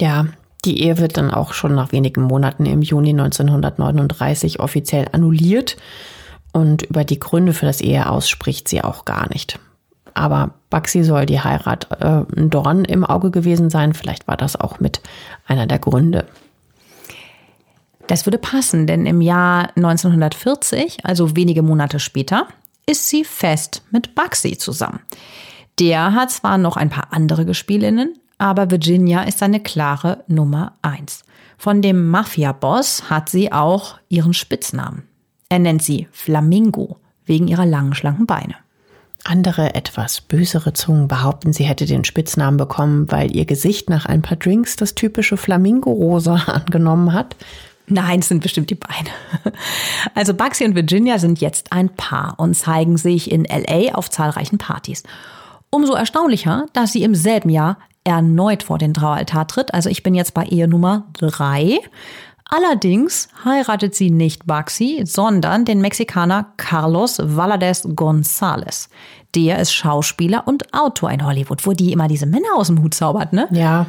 [0.00, 0.26] Ja,
[0.64, 5.76] die Ehe wird dann auch schon nach wenigen Monaten im Juni 1939 offiziell annulliert.
[6.52, 9.60] Und über die Gründe für das Eheaus spricht sie auch gar nicht.
[10.14, 13.94] Aber Baxi soll die Heirat äh, ein Dorn im Auge gewesen sein.
[13.94, 15.00] Vielleicht war das auch mit
[15.46, 16.26] einer der Gründe.
[18.08, 22.48] Das würde passen, denn im Jahr 1940, also wenige Monate später,
[22.86, 25.00] ist sie fest mit Bugsy zusammen.
[25.78, 31.22] Der hat zwar noch ein paar andere Gespielinnen, aber Virginia ist eine klare Nummer eins.
[31.58, 35.02] Von dem Mafia-Boss hat sie auch ihren Spitznamen.
[35.50, 38.54] Er nennt sie Flamingo wegen ihrer langen, schlanken Beine.
[39.24, 44.22] Andere etwas bösere Zungen behaupten, sie hätte den Spitznamen bekommen, weil ihr Gesicht nach ein
[44.22, 47.36] paar Drinks das typische Flamingo-Rosa angenommen hat.
[47.88, 49.10] Nein, es sind bestimmt die Beine.
[50.14, 54.58] Also Bugsy und Virginia sind jetzt ein Paar und zeigen sich in LA auf zahlreichen
[54.58, 55.02] Partys.
[55.70, 59.74] Umso erstaunlicher, dass sie im selben Jahr erneut vor den Traualtar tritt.
[59.74, 61.78] Also ich bin jetzt bei Ehe Nummer drei.
[62.50, 68.88] Allerdings heiratet sie nicht Bugsy, sondern den Mexikaner Carlos Valadez González.
[69.34, 72.94] Der ist Schauspieler und Autor in Hollywood, wo die immer diese Männer aus dem Hut
[72.94, 73.48] zaubert, ne?
[73.50, 73.86] Ja.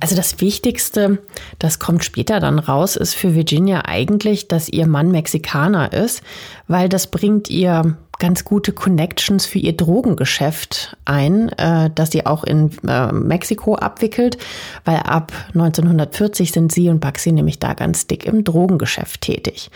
[0.00, 1.18] Also das Wichtigste,
[1.58, 6.22] das kommt später dann raus, ist für Virginia eigentlich, dass ihr Mann Mexikaner ist,
[6.66, 12.42] weil das bringt ihr ganz gute Connections für ihr Drogengeschäft ein, äh, das sie auch
[12.42, 14.38] in äh, Mexiko abwickelt,
[14.84, 19.70] weil ab 1940 sind sie und Baxi nämlich da ganz dick im Drogengeschäft tätig.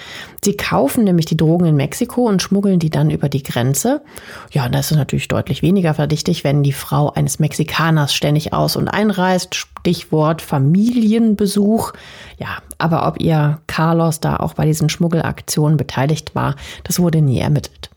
[0.44, 4.02] Sie kaufen nämlich die Drogen in Mexiko und schmuggeln die dann über die Grenze.
[4.50, 8.76] Ja, und das ist natürlich deutlich weniger verdächtig, wenn die Frau eines Mexikaners ständig aus-
[8.76, 9.54] und einreist.
[9.54, 11.92] Stichwort Familienbesuch.
[12.38, 17.38] Ja, aber ob ihr Carlos da auch bei diesen Schmuggelaktionen beteiligt war, das wurde nie
[17.38, 17.91] ermittelt.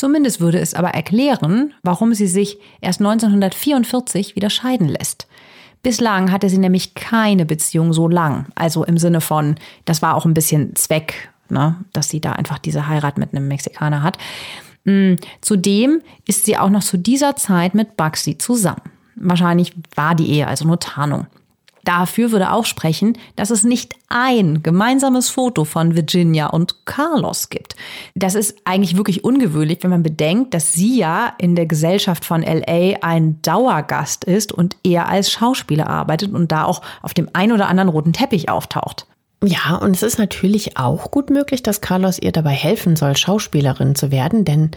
[0.00, 5.26] Zumindest würde es aber erklären, warum sie sich erst 1944 wieder scheiden lässt.
[5.82, 8.46] Bislang hatte sie nämlich keine Beziehung so lang.
[8.54, 12.56] Also im Sinne von, das war auch ein bisschen Zweck, ne, dass sie da einfach
[12.56, 14.16] diese Heirat mit einem Mexikaner hat.
[14.84, 18.80] Mm, zudem ist sie auch noch zu dieser Zeit mit Bugsy zusammen.
[19.16, 21.26] Wahrscheinlich war die Ehe also nur Tarnung.
[21.84, 27.76] Dafür würde auch sprechen, dass es nicht ein gemeinsames Foto von Virginia und Carlos gibt.
[28.14, 32.42] Das ist eigentlich wirklich ungewöhnlich, wenn man bedenkt, dass sie ja in der Gesellschaft von
[32.42, 37.52] LA ein Dauergast ist und er als Schauspieler arbeitet und da auch auf dem ein
[37.52, 39.06] oder anderen roten Teppich auftaucht.
[39.42, 43.94] Ja, und es ist natürlich auch gut möglich, dass Carlos ihr dabei helfen soll, Schauspielerin
[43.94, 44.70] zu werden, denn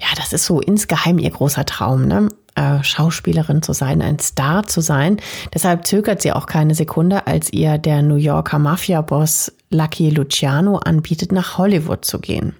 [0.00, 2.28] ja, das ist so insgeheim ihr großer Traum, ne?
[2.56, 5.18] Äh, Schauspielerin zu sein, ein Star zu sein.
[5.54, 11.30] Deshalb zögert sie auch keine Sekunde, als ihr der New Yorker Mafia-Boss Lucky Luciano anbietet,
[11.30, 12.56] nach Hollywood zu gehen.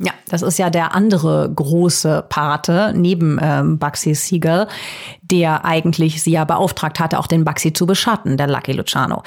[0.00, 4.66] Ja, das ist ja der andere große Pate neben ähm, Bugsy Siegel,
[5.22, 9.22] der eigentlich sie ja beauftragt hatte, auch den Bugsy zu beschatten, der Lucky Luciano.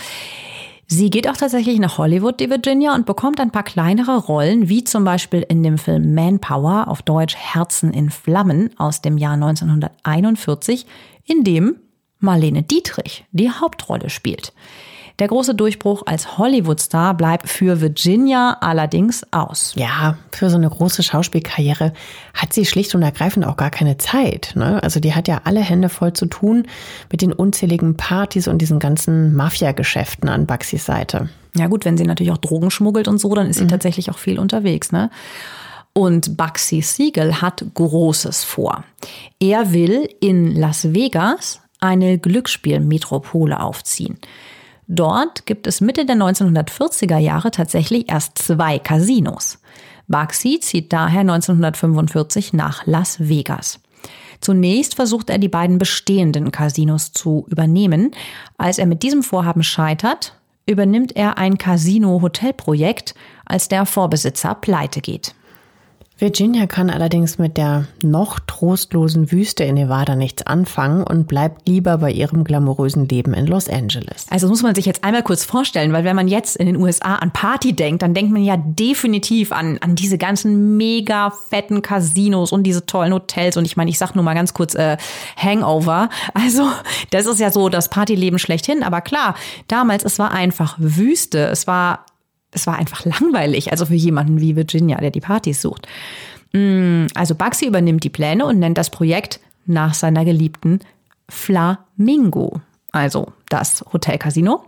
[0.94, 4.84] Sie geht auch tatsächlich nach Hollywood, die Virginia, und bekommt ein paar kleinere Rollen, wie
[4.84, 10.86] zum Beispiel in dem Film Manpower, auf Deutsch Herzen in Flammen aus dem Jahr 1941,
[11.24, 11.78] in dem
[12.20, 14.52] Marlene Dietrich die Hauptrolle spielt.
[15.22, 19.72] Der große Durchbruch als Hollywood-Star bleibt für Virginia allerdings aus.
[19.76, 21.94] Ja, für so eine große Schauspielkarriere
[22.34, 24.54] hat sie schlicht und ergreifend auch gar keine Zeit.
[24.56, 24.82] Ne?
[24.82, 26.66] Also die hat ja alle Hände voll zu tun
[27.12, 31.30] mit den unzähligen Partys und diesen ganzen Mafia-Geschäften an Baxis Seite.
[31.56, 33.70] Ja gut, wenn sie natürlich auch Drogen schmuggelt und so, dann ist sie mhm.
[33.70, 34.92] tatsächlich auch viel unterwegs.
[34.92, 35.12] Ne?
[35.94, 38.86] Und Bugsy Siegel hat Großes vor.
[39.40, 44.18] Er will in Las Vegas eine Glücksspielmetropole aufziehen.
[44.94, 49.58] Dort gibt es Mitte der 1940er Jahre tatsächlich erst zwei Casinos.
[50.10, 53.80] Baxi zieht daher 1945 nach Las Vegas.
[54.42, 58.12] Zunächst versucht er, die beiden bestehenden Casinos zu übernehmen.
[58.58, 65.36] Als er mit diesem Vorhaben scheitert, übernimmt er ein Casino-Hotelprojekt, als der Vorbesitzer pleite geht.
[66.22, 71.98] Virginia kann allerdings mit der noch trostlosen Wüste in Nevada nichts anfangen und bleibt lieber
[71.98, 74.28] bei ihrem glamourösen Leben in Los Angeles.
[74.30, 77.16] Also muss man sich jetzt einmal kurz vorstellen, weil wenn man jetzt in den USA
[77.16, 82.52] an Party denkt, dann denkt man ja definitiv an, an diese ganzen mega fetten Casinos
[82.52, 83.58] und diese tollen Hotels.
[83.58, 84.98] Und ich meine, ich sag nur mal ganz kurz äh,
[85.36, 86.10] Hangover.
[86.36, 86.70] Also
[87.10, 88.84] das ist ja so das Partyleben schlechthin.
[88.84, 89.34] Aber klar,
[89.68, 91.48] damals, es war einfach Wüste.
[91.48, 92.06] Es war
[92.52, 95.88] es war einfach langweilig, also für jemanden wie Virginia, der die Partys sucht.
[96.54, 100.80] Mm, also Bugsy übernimmt die Pläne und nennt das Projekt nach seiner geliebten
[101.30, 102.62] Flamingo,
[102.92, 104.64] also das Hotelcasino.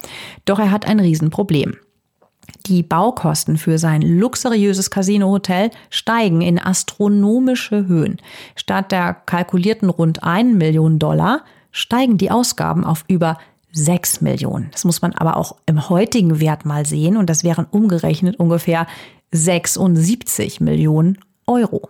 [0.45, 1.75] Doch er hat ein Riesenproblem.
[2.65, 8.21] Die Baukosten für sein luxuriöses Casino-Hotel steigen in astronomische Höhen.
[8.55, 13.37] Statt der kalkulierten rund 1 Million Dollar steigen die Ausgaben auf über
[13.73, 14.69] 6 Millionen.
[14.71, 18.87] Das muss man aber auch im heutigen Wert mal sehen und das wären umgerechnet ungefähr
[19.31, 21.89] 76 Millionen Euro.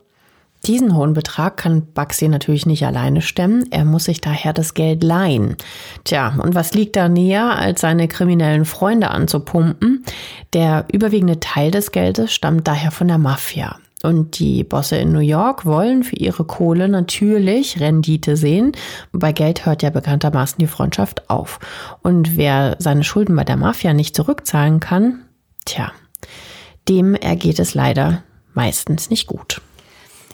[0.65, 3.65] Diesen hohen Betrag kann Baxi natürlich nicht alleine stemmen.
[3.71, 5.57] Er muss sich daher das Geld leihen.
[6.05, 10.05] Tja, und was liegt da näher, als seine kriminellen Freunde anzupumpen?
[10.53, 13.77] Der überwiegende Teil des Geldes stammt daher von der Mafia.
[14.03, 18.73] Und die Bosse in New York wollen für ihre Kohle natürlich Rendite sehen.
[19.13, 21.59] Bei Geld hört ja bekanntermaßen die Freundschaft auf.
[22.01, 25.21] Und wer seine Schulden bei der Mafia nicht zurückzahlen kann,
[25.63, 25.93] tja,
[26.89, 29.61] dem ergeht es leider meistens nicht gut.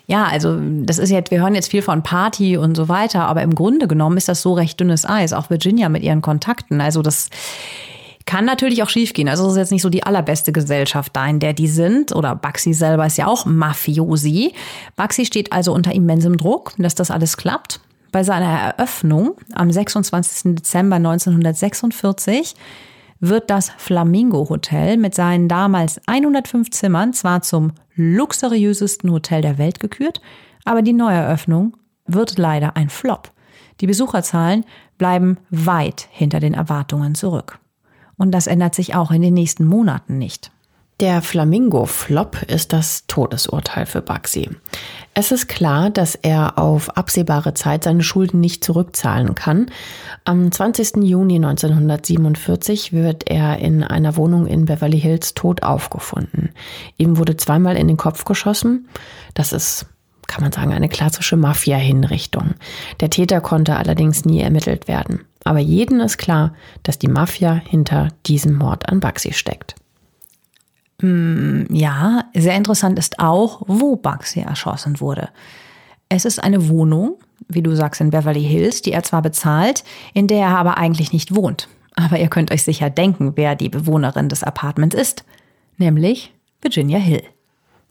[0.08, 3.44] Ja, also das ist jetzt, wir hören jetzt viel von Party und so weiter, aber
[3.44, 6.82] im Grunde genommen ist das so recht dünnes Eis, auch Virginia mit ihren Kontakten.
[6.82, 7.30] Also das
[8.26, 9.28] kann natürlich auch schiefgehen.
[9.28, 12.16] Also es ist jetzt nicht so die allerbeste Gesellschaft da, in der die sind.
[12.16, 14.54] Oder Baxi selber ist ja auch Mafiosi.
[14.96, 17.80] Baxi steht also unter immensem Druck, dass das alles klappt.
[18.12, 20.56] Bei seiner Eröffnung am 26.
[20.56, 22.56] Dezember 1946
[23.20, 29.80] wird das Flamingo Hotel mit seinen damals 105 Zimmern zwar zum luxuriösesten Hotel der Welt
[29.80, 30.22] gekürt,
[30.64, 33.32] aber die Neueröffnung wird leider ein Flop.
[33.82, 34.66] Die Besucherzahlen
[34.98, 37.60] bleiben weit hinter den Erwartungen zurück.
[38.20, 40.52] Und das ändert sich auch in den nächsten Monaten nicht.
[41.00, 44.50] Der Flamingo-Flop ist das Todesurteil für Baxi.
[45.14, 49.68] Es ist klar, dass er auf absehbare Zeit seine Schulden nicht zurückzahlen kann.
[50.26, 50.98] Am 20.
[50.98, 56.50] Juni 1947 wird er in einer Wohnung in Beverly Hills tot aufgefunden.
[56.98, 58.90] Ihm wurde zweimal in den Kopf geschossen.
[59.34, 59.86] Das ist
[60.30, 62.54] kann man sagen, eine klassische Mafia-Hinrichtung.
[63.02, 65.26] Der Täter konnte allerdings nie ermittelt werden.
[65.44, 69.76] Aber jedem ist klar, dass die Mafia hinter diesem Mord an Baxi steckt.
[71.02, 75.30] Mm, ja, sehr interessant ist auch, wo Baxi erschossen wurde.
[76.08, 80.28] Es ist eine Wohnung, wie du sagst, in Beverly Hills, die er zwar bezahlt, in
[80.28, 81.68] der er aber eigentlich nicht wohnt.
[81.96, 85.26] Aber ihr könnt euch sicher denken, wer die Bewohnerin des Apartments ist.
[85.78, 87.24] Nämlich Virginia Hill.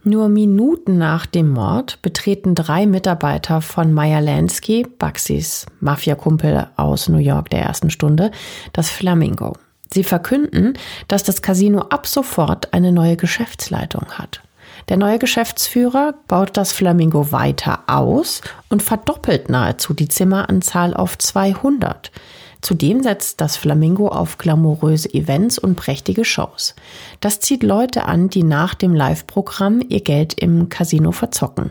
[0.05, 7.19] Nur Minuten nach dem Mord betreten drei Mitarbeiter von Meyer Lansky, Baxis Mafiakumpel aus New
[7.19, 8.31] York der ersten Stunde,
[8.73, 9.55] das Flamingo.
[9.93, 10.75] Sie verkünden,
[11.09, 14.43] dass das Casino ab sofort eine neue Geschäftsleitung hat.
[14.89, 22.13] Der neue Geschäftsführer baut das Flamingo weiter aus und verdoppelt nahezu die Zimmeranzahl auf 200.
[22.61, 26.75] Zudem setzt das Flamingo auf glamouröse Events und prächtige Shows.
[27.21, 31.71] Das zieht Leute an, die nach dem Live-Programm ihr Geld im Casino verzocken.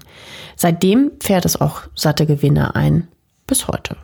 [0.56, 3.08] Seitdem fährt es auch satte Gewinne ein.
[3.48, 3.98] Bis heute.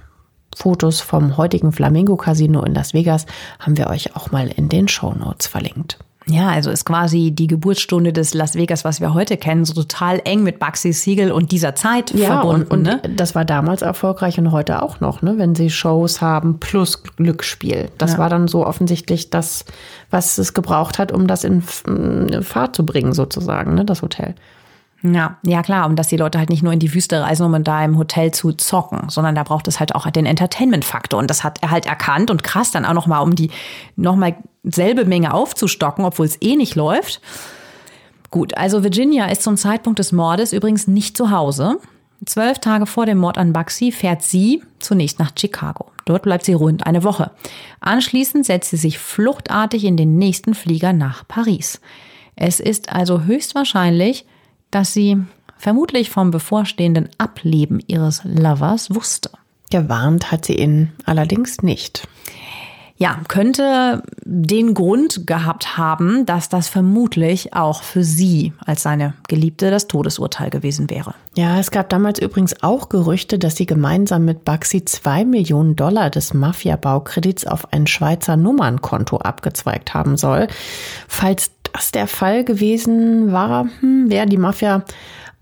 [0.55, 3.25] Fotos vom heutigen Flamingo Casino in Las Vegas
[3.59, 5.97] haben wir euch auch mal in den Show Notes verlinkt.
[6.27, 10.21] Ja, also ist quasi die Geburtsstunde des Las Vegas, was wir heute kennen, so total
[10.23, 12.67] eng mit Baxi Siegel und dieser Zeit ja, verbunden.
[12.69, 13.15] Und, und ne?
[13.15, 15.37] das war damals erfolgreich und heute auch noch, ne?
[15.37, 17.89] wenn sie Shows haben plus Glücksspiel.
[17.97, 18.17] Das ja.
[18.19, 19.65] war dann so offensichtlich das,
[20.09, 23.83] was es gebraucht hat, um das in Fahrt zu bringen, sozusagen, ne?
[23.83, 24.35] das Hotel.
[25.03, 27.63] Ja, ja klar, und dass die Leute halt nicht nur in die Wüste reisen, um
[27.63, 31.19] da im Hotel zu zocken, sondern da braucht es halt auch den Entertainment-Faktor.
[31.19, 33.51] Und das hat er halt erkannt und krass dann auch nochmal, um die
[33.97, 37.19] nochmal selbe Menge aufzustocken, obwohl es eh nicht läuft.
[38.31, 41.79] Gut, also Virginia ist zum Zeitpunkt des Mordes übrigens nicht zu Hause.
[42.25, 45.91] Zwölf Tage vor dem Mord an Baxi fährt sie zunächst nach Chicago.
[46.05, 47.31] Dort bleibt sie rund eine Woche.
[47.81, 51.81] Anschließend setzt sie sich fluchtartig in den nächsten Flieger nach Paris.
[52.35, 54.25] Es ist also höchstwahrscheinlich,
[54.75, 55.17] dass sie
[55.57, 59.29] vermutlich vom bevorstehenden Ableben ihres Lovers wusste.
[59.71, 62.07] Gewarnt hat sie ihn allerdings nicht.
[62.95, 69.71] Ja, könnte den Grund gehabt haben, dass das vermutlich auch für sie als seine Geliebte
[69.71, 71.15] das Todesurteil gewesen wäre.
[71.35, 76.11] Ja, es gab damals übrigens auch Gerüchte, dass sie gemeinsam mit Baxi zwei Millionen Dollar
[76.11, 80.47] des Mafia-Baukredits auf ein Schweizer Nummernkonto abgezweigt haben soll.
[81.07, 84.85] Falls das der Fall gewesen war, hm, wäre die Mafia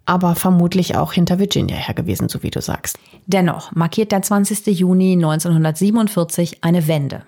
[0.06, 2.98] aber vermutlich auch hinter Virginia her gewesen, so wie du sagst.
[3.28, 4.66] Dennoch markiert der 20.
[4.68, 7.24] Juni 1947 eine Wende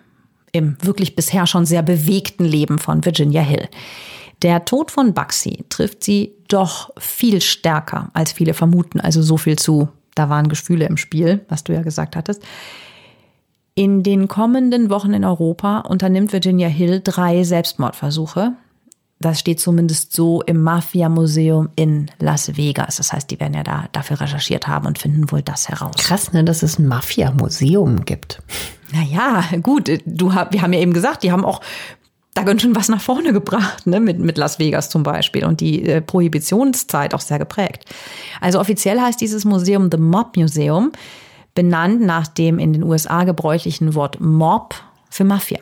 [0.53, 3.67] im wirklich bisher schon sehr bewegten Leben von Virginia Hill.
[4.41, 8.99] Der Tod von Bugsy trifft sie doch viel stärker, als viele vermuten.
[8.99, 12.43] Also so viel zu, da waren Gefühle im Spiel, was du ja gesagt hattest.
[13.75, 18.53] In den kommenden Wochen in Europa unternimmt Virginia Hill drei Selbstmordversuche.
[19.23, 22.97] Das steht zumindest so im Mafia-Museum in Las Vegas.
[22.97, 25.95] Das heißt, die werden ja da dafür recherchiert haben und finden wohl das heraus.
[25.97, 28.41] Krass, ne, dass es ein Mafia-Museum gibt.
[28.91, 31.61] Naja, gut, du, wir haben ja eben gesagt, die haben auch
[32.33, 35.61] da ganz schön was nach vorne gebracht, ne, mit, mit Las Vegas zum Beispiel und
[35.61, 37.85] die äh, Prohibitionszeit auch sehr geprägt.
[38.41, 40.91] Also offiziell heißt dieses Museum The Mob Museum,
[41.55, 44.75] benannt nach dem in den USA gebräuchlichen Wort Mob
[45.09, 45.59] für Mafia.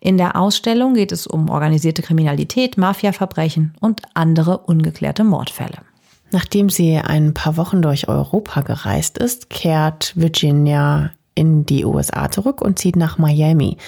[0.00, 5.78] In der Ausstellung geht es um organisierte Kriminalität, Mafiaverbrechen und andere ungeklärte Mordfälle.
[6.32, 12.60] Nachdem sie ein paar Wochen durch Europa gereist ist, kehrt Virginia in die USA zurück
[12.60, 13.78] und zieht nach Miami.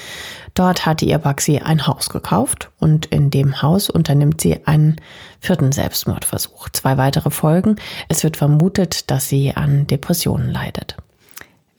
[0.54, 4.96] Dort hatte ihr Baxi ein Haus gekauft und in dem Haus unternimmt sie einen
[5.40, 6.68] vierten Selbstmordversuch.
[6.70, 7.76] Zwei weitere Folgen.
[8.08, 10.96] Es wird vermutet, dass sie an Depressionen leidet.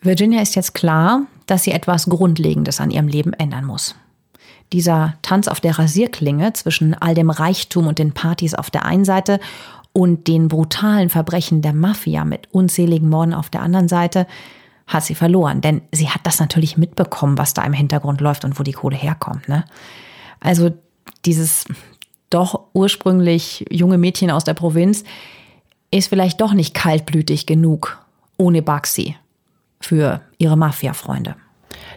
[0.01, 3.93] Virginia ist jetzt klar, dass sie etwas Grundlegendes an ihrem Leben ändern muss.
[4.71, 9.05] Dieser Tanz auf der Rasierklinge zwischen all dem Reichtum und den Partys auf der einen
[9.05, 9.39] Seite
[9.91, 14.25] und den brutalen Verbrechen der Mafia mit unzähligen Morden auf der anderen Seite
[14.87, 15.61] hat sie verloren.
[15.61, 18.97] Denn sie hat das natürlich mitbekommen, was da im Hintergrund läuft und wo die Kohle
[18.97, 19.47] herkommt.
[19.47, 19.63] Ne?
[20.39, 20.71] Also
[21.23, 21.65] dieses
[22.31, 25.03] doch ursprünglich junge Mädchen aus der Provinz
[25.91, 28.03] ist vielleicht doch nicht kaltblütig genug
[28.39, 29.17] ohne Baxi
[29.83, 31.35] für ihre Mafia-Freunde.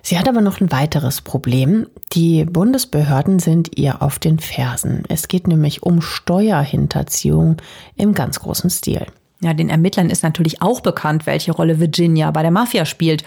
[0.03, 1.87] Sie hat aber noch ein weiteres Problem.
[2.12, 5.05] Die Bundesbehörden sind ihr auf den Fersen.
[5.09, 7.57] Es geht nämlich um Steuerhinterziehung
[7.96, 9.07] im ganz großen Stil.
[9.40, 13.25] Ja, den Ermittlern ist natürlich auch bekannt, welche Rolle Virginia bei der Mafia spielt.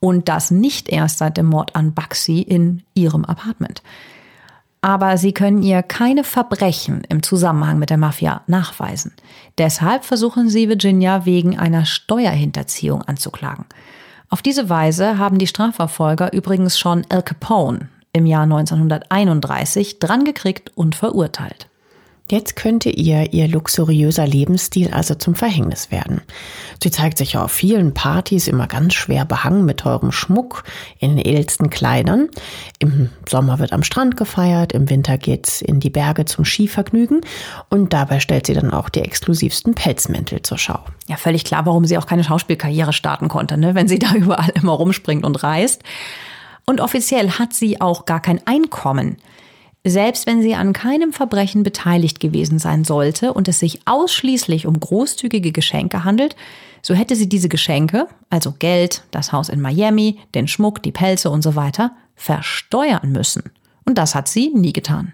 [0.00, 3.82] Und das nicht erst seit dem Mord an Baxi in ihrem Apartment.
[4.80, 9.12] Aber sie können ihr keine Verbrechen im Zusammenhang mit der Mafia nachweisen.
[9.58, 13.64] Deshalb versuchen sie Virginia wegen einer Steuerhinterziehung anzuklagen.
[14.30, 20.94] Auf diese Weise haben die Strafverfolger übrigens schon Al Capone im Jahr 1931 drangekriegt und
[20.94, 21.68] verurteilt.
[22.30, 26.20] Jetzt könnte ihr ihr luxuriöser Lebensstil also zum Verhängnis werden.
[26.82, 30.64] Sie zeigt sich ja auf vielen Partys immer ganz schwer behangen mit teurem Schmuck,
[30.98, 32.28] in den edelsten Kleidern.
[32.78, 37.22] Im Sommer wird am Strand gefeiert, im Winter geht's in die Berge zum Skivergnügen
[37.70, 40.80] und dabei stellt sie dann auch die exklusivsten Pelzmäntel zur Schau.
[41.06, 43.74] Ja, völlig klar, warum sie auch keine Schauspielkarriere starten konnte, ne?
[43.74, 45.82] wenn sie da überall immer rumspringt und reist.
[46.66, 49.16] Und offiziell hat sie auch gar kein Einkommen.
[49.90, 54.78] Selbst wenn sie an keinem Verbrechen beteiligt gewesen sein sollte und es sich ausschließlich um
[54.78, 56.36] großzügige Geschenke handelt,
[56.82, 61.30] so hätte sie diese Geschenke, also Geld, das Haus in Miami, den Schmuck, die Pelze
[61.30, 63.44] und so weiter, versteuern müssen.
[63.84, 65.12] Und das hat sie nie getan.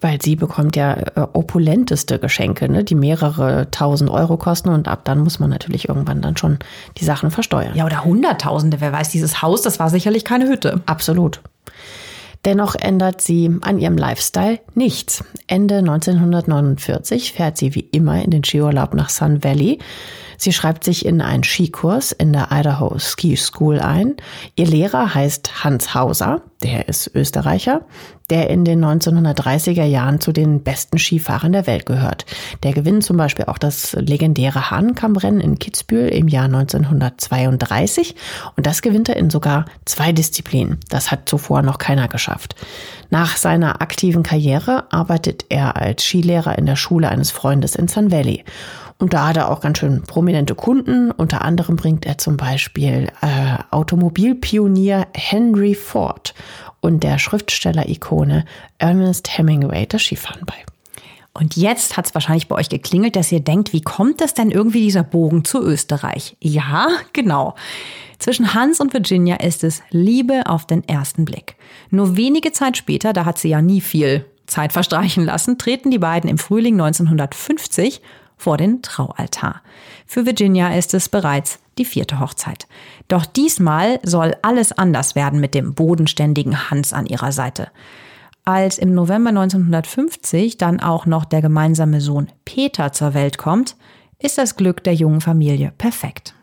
[0.00, 5.04] Weil sie bekommt ja äh, opulenteste Geschenke, ne, die mehrere tausend Euro kosten und ab
[5.04, 6.58] dann muss man natürlich irgendwann dann schon
[6.98, 7.76] die Sachen versteuern.
[7.76, 10.80] Ja, oder Hunderttausende, wer weiß, dieses Haus, das war sicherlich keine Hütte.
[10.86, 11.40] Absolut.
[12.44, 15.24] Dennoch ändert sie an ihrem Lifestyle nichts.
[15.46, 19.78] Ende 1949 fährt sie wie immer in den Skiurlaub nach Sun Valley.
[20.36, 24.16] Sie schreibt sich in einen Skikurs in der Idaho Ski School ein.
[24.56, 27.82] Ihr Lehrer heißt Hans Hauser, der ist Österreicher,
[28.30, 32.24] der in den 1930er Jahren zu den besten Skifahrern der Welt gehört.
[32.62, 38.14] Der gewinnt zum Beispiel auch das legendäre Hahnenkammrennen in Kitzbühel im Jahr 1932
[38.56, 40.78] und das gewinnt er in sogar zwei Disziplinen.
[40.88, 42.54] Das hat zuvor noch keiner geschafft.
[43.10, 48.10] Nach seiner aktiven Karriere arbeitet er als Skilehrer in der Schule eines Freundes in Sun
[48.10, 48.44] Valley.
[49.04, 51.10] Und da hat er auch ganz schön prominente Kunden.
[51.10, 56.32] Unter anderem bringt er zum Beispiel äh, Automobilpionier Henry Ford
[56.80, 58.46] und der Schriftsteller-Ikone
[58.78, 60.54] Ernest Hemingway das Skifahren bei.
[61.34, 64.50] Und jetzt hat es wahrscheinlich bei euch geklingelt, dass ihr denkt, wie kommt es denn
[64.50, 66.38] irgendwie dieser Bogen zu Österreich?
[66.40, 67.56] Ja, genau.
[68.18, 71.56] Zwischen Hans und Virginia ist es Liebe auf den ersten Blick.
[71.90, 75.98] Nur wenige Zeit später, da hat sie ja nie viel Zeit verstreichen lassen, treten die
[75.98, 78.00] beiden im Frühling 1950
[78.44, 79.62] vor den Traualtar.
[80.06, 82.66] Für Virginia ist es bereits die vierte Hochzeit.
[83.08, 87.68] Doch diesmal soll alles anders werden mit dem bodenständigen Hans an ihrer Seite.
[88.44, 93.76] Als im November 1950 dann auch noch der gemeinsame Sohn Peter zur Welt kommt,
[94.18, 96.34] ist das Glück der jungen Familie perfekt.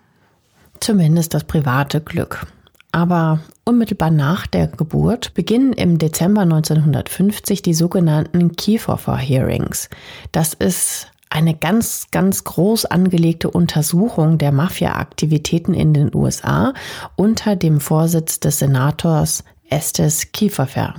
[0.79, 2.47] Zumindest das private Glück.
[2.91, 9.87] Aber unmittelbar nach der Geburt beginnen im Dezember 1950 die sogenannten Kiefer Hearings.
[10.31, 16.73] Das ist eine ganz, ganz groß angelegte Untersuchung der Mafia-Aktivitäten in den USA
[17.15, 20.95] unter dem Vorsitz des Senators Estes Kieferfer.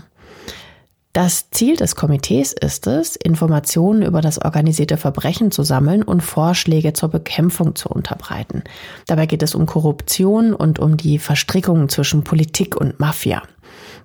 [1.13, 6.95] Das Ziel des Komitees ist es, Informationen über das organisierte Verbrechen zu sammeln und Vorschläge
[6.95, 8.63] zur Bekämpfung zu unterbreiten.
[9.07, 13.43] Dabei geht es um Korruption und um die Verstrickungen zwischen Politik und Mafia.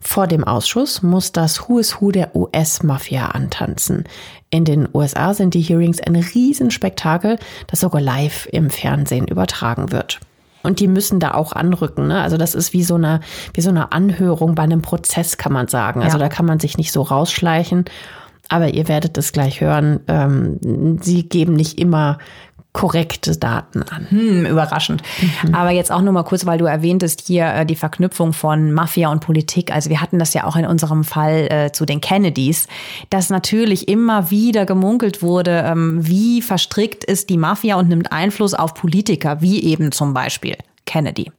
[0.01, 4.03] Vor dem Ausschuss muss das Who is Who der US-Mafia antanzen.
[4.49, 7.37] In den USA sind die Hearings ein Riesenspektakel,
[7.67, 10.19] das sogar live im Fernsehen übertragen wird.
[10.63, 12.07] Und die müssen da auch anrücken.
[12.07, 12.21] Ne?
[12.21, 13.21] Also das ist wie so eine,
[13.53, 16.01] wie so eine Anhörung bei einem Prozess, kann man sagen.
[16.01, 16.23] Also ja.
[16.23, 17.85] da kann man sich nicht so rausschleichen.
[18.49, 19.99] Aber ihr werdet es gleich hören.
[20.07, 22.17] Ähm, sie geben nicht immer
[22.77, 24.05] korrekte Daten an.
[24.11, 25.01] Hm, überraschend.
[25.41, 25.55] Mhm.
[25.55, 29.11] Aber jetzt auch nur mal kurz, weil du erwähntest hier äh, die Verknüpfung von Mafia
[29.11, 29.73] und Politik.
[29.73, 32.67] Also wir hatten das ja auch in unserem Fall äh, zu den Kennedys,
[33.09, 38.53] dass natürlich immer wieder gemunkelt wurde, ähm, wie verstrickt ist die Mafia und nimmt Einfluss
[38.53, 40.55] auf Politiker, wie eben zum Beispiel
[40.85, 41.31] Kennedy.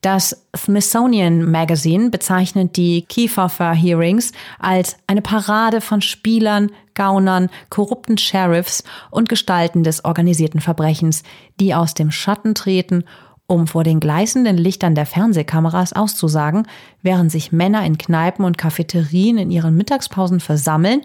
[0.00, 4.30] Das Smithsonian Magazine bezeichnet die Kiefer Hearings
[4.60, 8.82] als eine Parade von Spielern, Gaunern, korrupten Sheriffs
[9.12, 11.22] und Gestalten des organisierten Verbrechens,
[11.60, 13.04] die aus dem Schatten treten,
[13.46, 16.66] um vor den gleißenden Lichtern der Fernsehkameras auszusagen,
[17.02, 21.02] während sich Männer in Kneipen und Cafeterien in ihren Mittagspausen versammeln,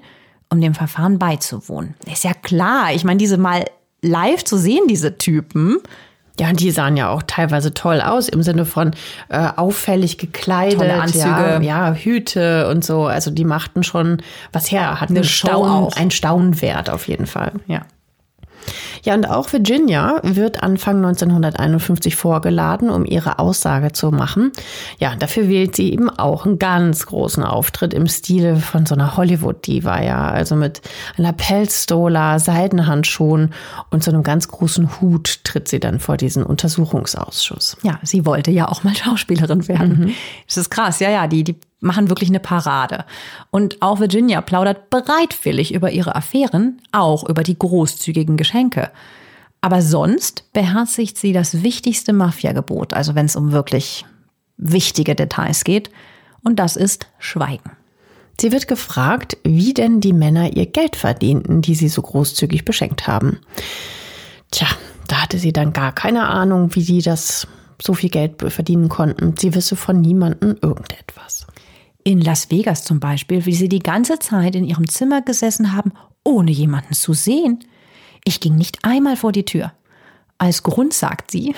[0.49, 1.93] um dem Verfahren beizuwohnen.
[2.11, 3.65] Ist ja klar, ich meine, diese mal
[4.01, 5.77] live zu sehen, diese Typen,
[6.39, 8.91] ja, und die sahen ja auch teilweise toll aus im Sinne von
[9.29, 11.25] äh, auffällig gekleidet, Tolle Anzüge.
[11.25, 13.05] Ja, ja, Hüte und so.
[13.05, 14.21] Also die machten schon
[14.51, 17.51] was her, hatten eine Staun, einen Staunwert auf jeden Fall.
[17.67, 17.81] Ja.
[19.03, 24.51] Ja, und auch Virginia wird Anfang 1951 vorgeladen, um ihre Aussage zu machen.
[24.99, 29.17] Ja, dafür wählt sie eben auch einen ganz großen Auftritt im Stile von so einer
[29.17, 30.29] Hollywood-Diva, ja.
[30.29, 30.81] Also mit
[31.17, 33.53] einer Pelzstola, Seidenhandschuhen
[33.89, 37.77] und so einem ganz großen Hut tritt sie dann vor diesen Untersuchungsausschuss.
[37.83, 39.99] Ja, sie wollte ja auch mal Schauspielerin werden.
[39.99, 40.13] Mhm.
[40.47, 43.05] Das ist krass, ja, ja, die, die machen wirklich eine Parade.
[43.49, 48.91] Und auch Virginia plaudert bereitwillig über ihre Affären, auch über die großzügigen Geschenke.
[49.59, 54.05] Aber sonst beherzigt sie das wichtigste Mafia-Gebot, also wenn es um wirklich
[54.57, 55.89] wichtige Details geht,
[56.43, 57.71] und das ist Schweigen.
[58.39, 63.05] Sie wird gefragt, wie denn die Männer ihr Geld verdienten, die sie so großzügig beschenkt
[63.05, 63.39] haben.
[64.49, 64.67] Tja,
[65.07, 67.47] da hatte sie dann gar keine Ahnung, wie die das
[67.79, 69.35] so viel Geld verdienen konnten.
[69.37, 71.45] Sie wisse von niemandem irgendetwas
[72.03, 75.91] in Las Vegas zum Beispiel, wie sie die ganze Zeit in ihrem Zimmer gesessen haben,
[76.23, 77.59] ohne jemanden zu sehen.
[78.23, 79.71] Ich ging nicht einmal vor die Tür.
[80.37, 81.53] Als Grund sagt sie,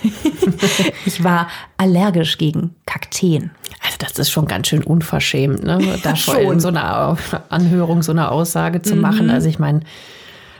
[1.06, 3.50] ich war allergisch gegen Kakteen.
[3.82, 5.98] Also das ist schon ganz schön unverschämt, ne?
[6.02, 7.16] da schon in so einer
[7.48, 9.00] Anhörung so eine Aussage zu mhm.
[9.00, 9.30] machen.
[9.30, 9.80] Also ich meine,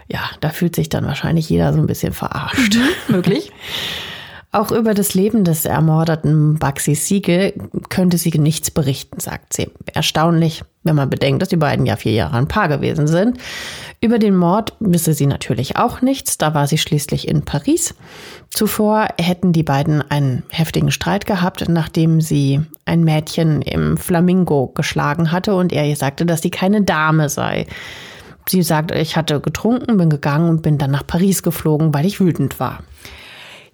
[0.09, 2.77] ja, da fühlt sich dann wahrscheinlich jeder so ein bisschen verarscht.
[2.77, 3.53] Mhm, möglich.
[4.59, 7.53] Auch über das Leben des ermordeten Baxi Siegel
[7.91, 9.71] könnte sie nichts berichten, sagt sie.
[9.95, 13.39] Erstaunlich, wenn man bedenkt, dass die beiden ja vier Jahre ein Paar gewesen sind.
[14.01, 17.95] Über den Mord wisse sie natürlich auch nichts, da war sie schließlich in Paris.
[18.51, 25.31] Zuvor hätten die beiden einen heftigen Streit gehabt, nachdem sie ein Mädchen im Flamingo geschlagen
[25.31, 27.69] hatte und er ihr sagte, dass sie keine Dame sei.
[28.49, 32.19] Sie sagt, ich hatte getrunken, bin gegangen und bin dann nach Paris geflogen, weil ich
[32.19, 32.81] wütend war.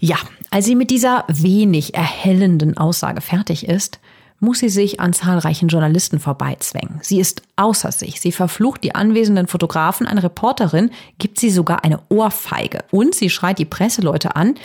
[0.05, 0.17] Ja,
[0.51, 4.01] als sie mit dieser wenig erhellenden Aussage fertig ist,
[4.39, 6.99] muss sie sich an zahlreichen Journalisten vorbeizwängen.
[7.01, 8.21] Sie ist außer sich.
[8.21, 10.07] Sie verflucht die anwesenden Fotografen.
[10.07, 12.85] Eine Reporterin gibt sie sogar eine Ohrfeige.
[12.91, 14.57] Und sie schreit die Presseleute an.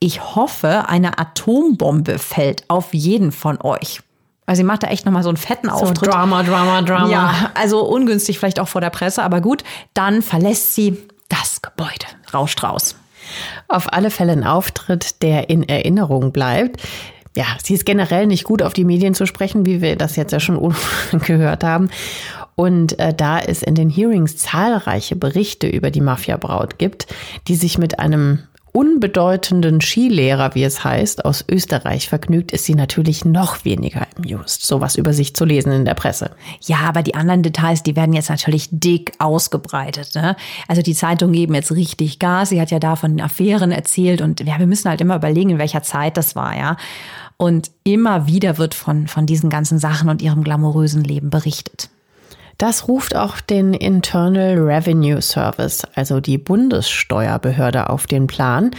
[0.00, 4.02] Ich hoffe, eine Atombombe fällt auf jeden von euch.
[4.44, 5.96] Also sie macht da echt nochmal so einen fetten Auftritt.
[5.96, 7.08] So Drama, Drama, Drama.
[7.08, 9.64] Ja, also ungünstig vielleicht auch vor der Presse, aber gut.
[9.94, 10.98] Dann verlässt sie
[11.30, 12.04] das Gebäude,
[12.34, 12.96] rauscht raus.
[13.68, 16.80] Auf alle Fälle ein Auftritt, der in Erinnerung bleibt.
[17.36, 20.32] Ja, sie ist generell nicht gut auf die Medien zu sprechen, wie wir das jetzt
[20.32, 20.74] ja schon
[21.26, 21.90] gehört haben.
[22.54, 27.06] Und äh, da es in den Hearings zahlreiche Berichte über die Mafia-Braut gibt,
[27.48, 28.44] die sich mit einem
[28.74, 34.96] unbedeutenden Skilehrer, wie es heißt, aus Österreich vergnügt, ist sie natürlich noch weniger amused, sowas
[34.96, 36.32] über sich zu lesen in der Presse.
[36.60, 40.16] Ja, aber die anderen Details, die werden jetzt natürlich dick ausgebreitet.
[40.16, 40.34] Ne?
[40.66, 42.48] Also die Zeitungen geben jetzt richtig Gas.
[42.48, 45.58] Sie hat ja da von Affären erzählt und ja, wir müssen halt immer überlegen, in
[45.58, 46.76] welcher Zeit das war, ja.
[47.36, 51.90] Und immer wieder wird von, von diesen ganzen Sachen und ihrem glamourösen Leben berichtet.
[52.58, 58.70] Das ruft auch den Internal Revenue Service, also die Bundessteuerbehörde, auf den Plan.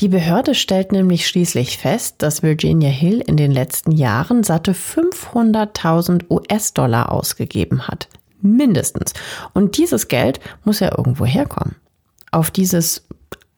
[0.00, 6.24] Die Behörde stellt nämlich schließlich fest, dass Virginia Hill in den letzten Jahren satte 500.000
[6.30, 8.08] US-Dollar ausgegeben hat.
[8.40, 9.12] Mindestens.
[9.52, 11.76] Und dieses Geld muss ja irgendwo herkommen.
[12.30, 13.06] Auf dieses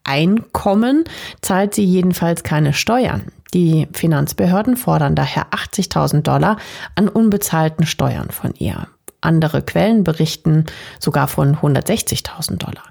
[0.03, 1.03] Einkommen
[1.41, 3.27] zahlt sie jedenfalls keine Steuern.
[3.53, 6.57] Die Finanzbehörden fordern daher 80.000 Dollar
[6.95, 8.87] an unbezahlten Steuern von ihr.
[9.21, 10.65] Andere Quellen berichten
[10.99, 12.83] sogar von 160.000 Dollar.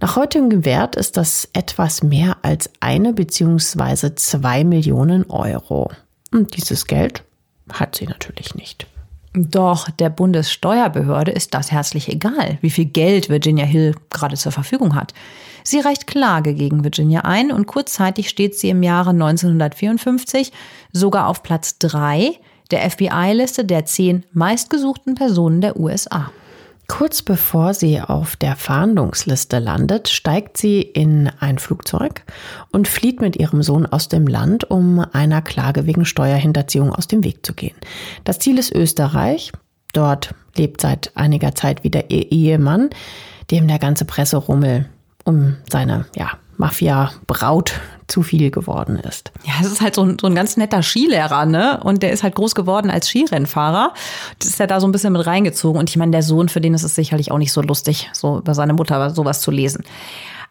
[0.00, 4.14] Nach heutigem Wert ist das etwas mehr als eine bzw.
[4.14, 5.90] zwei Millionen Euro.
[6.32, 7.24] Und dieses Geld
[7.72, 8.86] hat sie natürlich nicht.
[9.34, 14.94] Doch der Bundessteuerbehörde ist das herzlich egal, wie viel Geld Virginia Hill gerade zur Verfügung
[14.94, 15.14] hat.
[15.64, 20.52] Sie reicht Klage gegen Virginia ein und kurzzeitig steht sie im Jahre 1954
[20.92, 22.38] sogar auf Platz 3
[22.72, 26.30] der FBI-Liste der zehn meistgesuchten Personen der USA.
[26.88, 32.22] Kurz bevor sie auf der Fahndungsliste landet, steigt sie in ein Flugzeug
[32.70, 37.24] und flieht mit ihrem Sohn aus dem Land, um einer Klage wegen Steuerhinterziehung aus dem
[37.24, 37.76] Weg zu gehen.
[38.24, 39.52] Das Ziel ist Österreich.
[39.94, 42.90] Dort lebt seit einiger Zeit wieder ihr Ehemann,
[43.50, 44.86] dem der ganze Presserummel
[45.24, 49.32] um seine ja, Mafia-Braut zu viel geworden ist.
[49.44, 51.80] Ja, es ist halt so ein, so ein ganz netter Skilehrer, ne?
[51.82, 53.94] Und der ist halt groß geworden als Skirennfahrer.
[54.38, 55.78] Das ist ja da so ein bisschen mit reingezogen.
[55.78, 58.38] Und ich meine, der Sohn, für den ist es sicherlich auch nicht so lustig, so
[58.38, 59.84] über seine Mutter sowas zu lesen.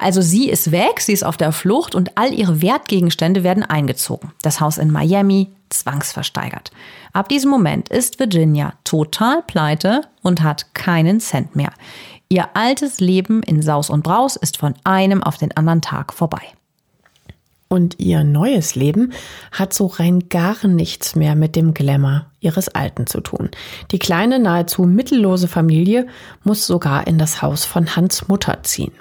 [0.02, 4.32] Also sie ist weg, sie ist auf der Flucht und all ihre Wertgegenstände werden eingezogen.
[4.42, 6.72] Das Haus in Miami zwangsversteigert.
[7.14, 11.72] Ab diesem Moment ist Virginia total pleite und hat keinen Cent mehr.
[12.32, 16.40] Ihr altes Leben in Saus und Braus ist von einem auf den anderen Tag vorbei.
[17.68, 19.12] Und ihr neues Leben
[19.52, 23.50] hat so rein gar nichts mehr mit dem Glamour ihres Alten zu tun.
[23.92, 26.08] Die kleine, nahezu mittellose Familie
[26.46, 28.94] muss sogar in das Haus von Hans Mutter ziehen.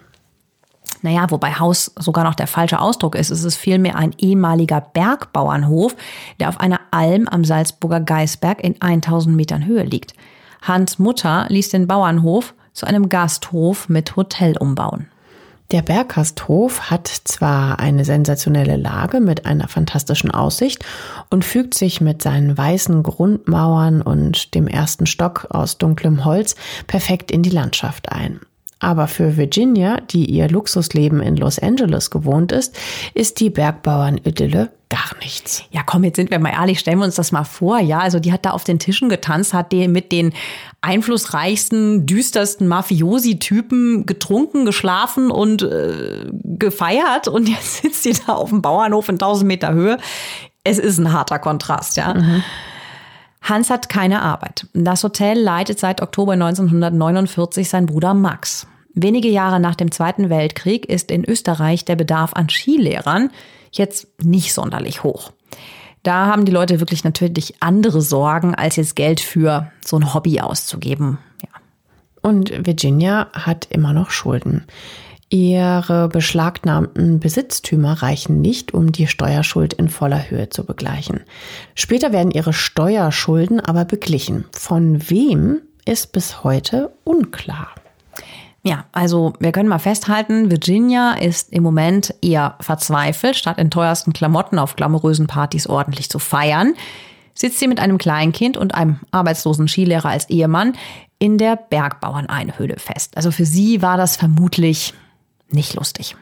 [1.02, 3.30] Naja, wobei Haus sogar noch der falsche Ausdruck ist.
[3.30, 5.94] Es ist vielmehr ein ehemaliger Bergbauernhof,
[6.40, 10.14] der auf einer Alm am Salzburger Geisberg in 1000 Metern Höhe liegt.
[10.62, 15.06] Hans Mutter ließ den Bauernhof zu einem Gasthof mit Hotel umbauen.
[15.70, 20.84] Der Berggasthof hat zwar eine sensationelle Lage mit einer fantastischen Aussicht
[21.28, 26.56] und fügt sich mit seinen weißen Grundmauern und dem ersten Stock aus dunklem Holz
[26.86, 28.40] perfekt in die Landschaft ein.
[28.80, 32.76] Aber für Virginia, die ihr Luxusleben in Los Angeles gewohnt ist,
[33.12, 35.62] ist die Bergbauern-Idylle gar nichts.
[35.70, 37.78] Ja, komm, jetzt sind wir mal ehrlich, stellen wir uns das mal vor.
[37.78, 40.32] Ja, also die hat da auf den Tischen getanzt, hat die mit den
[40.80, 47.28] einflussreichsten, düstersten Mafiosi-Typen getrunken, geschlafen und äh, gefeiert.
[47.28, 49.98] Und jetzt sitzt sie da auf dem Bauernhof in 1000 Meter Höhe.
[50.64, 52.14] Es ist ein harter Kontrast, ja.
[52.14, 52.42] Mhm.
[53.40, 54.66] Hans hat keine Arbeit.
[54.74, 58.66] Das Hotel leitet seit Oktober 1949 sein Bruder Max.
[58.94, 63.30] Wenige Jahre nach dem Zweiten Weltkrieg ist in Österreich der Bedarf an Skilehrern
[63.72, 65.32] jetzt nicht sonderlich hoch.
[66.02, 70.40] Da haben die Leute wirklich natürlich andere Sorgen, als jetzt Geld für so ein Hobby
[70.40, 71.18] auszugeben.
[71.42, 71.48] Ja.
[72.22, 74.64] Und Virginia hat immer noch Schulden.
[75.32, 81.20] Ihre beschlagnahmten Besitztümer reichen nicht, um die Steuerschuld in voller Höhe zu begleichen.
[81.76, 84.44] Später werden ihre Steuerschulden aber beglichen.
[84.50, 87.68] Von wem ist bis heute unklar.
[88.64, 93.36] Ja, also wir können mal festhalten, Virginia ist im Moment eher verzweifelt.
[93.36, 96.74] Statt in teuersten Klamotten auf glamourösen Partys ordentlich zu feiern,
[97.34, 100.74] sitzt sie mit einem Kleinkind und einem arbeitslosen Skilehrer als Ehemann
[101.20, 103.16] in der Bergbauerneinhöhle fest.
[103.16, 104.92] Also für sie war das vermutlich
[105.52, 106.16] nicht lustig.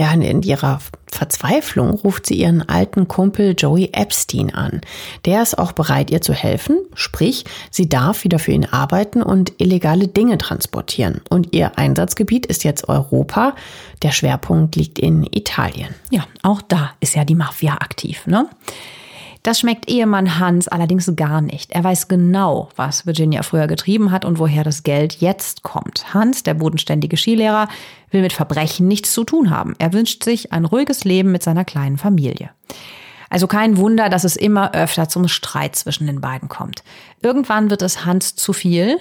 [0.00, 0.80] Ja, in ihrer
[1.12, 4.80] Verzweiflung ruft sie ihren alten Kumpel Joey Epstein an.
[5.26, 9.52] Der ist auch bereit, ihr zu helfen, sprich, sie darf wieder für ihn arbeiten und
[9.58, 11.20] illegale Dinge transportieren.
[11.28, 13.54] Und ihr Einsatzgebiet ist jetzt Europa.
[14.00, 15.94] Der Schwerpunkt liegt in Italien.
[16.10, 18.48] Ja, auch da ist ja die Mafia aktiv, ne?
[19.42, 21.70] Das schmeckt Ehemann Hans allerdings gar nicht.
[21.72, 26.12] Er weiß genau, was Virginia früher getrieben hat und woher das Geld jetzt kommt.
[26.12, 27.68] Hans, der bodenständige Skilehrer,
[28.10, 29.74] will mit Verbrechen nichts zu tun haben.
[29.78, 32.50] Er wünscht sich ein ruhiges Leben mit seiner kleinen Familie.
[33.30, 36.82] Also kein Wunder, dass es immer öfter zum Streit zwischen den beiden kommt.
[37.22, 38.98] Irgendwann wird es Hans zu viel.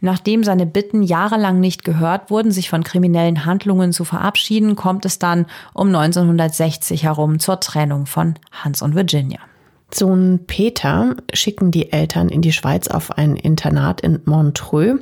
[0.00, 5.20] Nachdem seine Bitten jahrelang nicht gehört wurden, sich von kriminellen Handlungen zu verabschieden, kommt es
[5.20, 9.38] dann um 1960 herum zur Trennung von Hans und Virginia.
[9.94, 14.98] Sohn Peter schicken die Eltern in die Schweiz auf ein Internat in Montreux.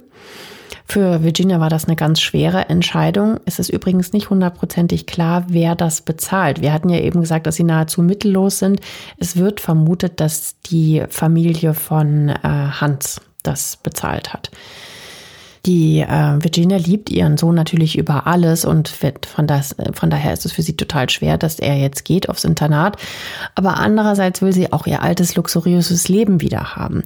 [0.86, 3.38] Für Virginia war das eine ganz schwere Entscheidung.
[3.44, 6.62] Es ist übrigens nicht hundertprozentig klar, wer das bezahlt.
[6.62, 8.80] Wir hatten ja eben gesagt, dass sie nahezu mittellos sind.
[9.16, 14.50] Es wird vermutet, dass die Familie von äh, Hans das bezahlt hat.
[15.66, 20.32] Die äh, Virginia liebt ihren Sohn natürlich über alles und wird von, das, von daher
[20.32, 22.96] ist es für sie total schwer, dass er jetzt geht aufs Internat.
[23.54, 27.02] Aber andererseits will sie auch ihr altes, luxuriöses Leben wieder haben.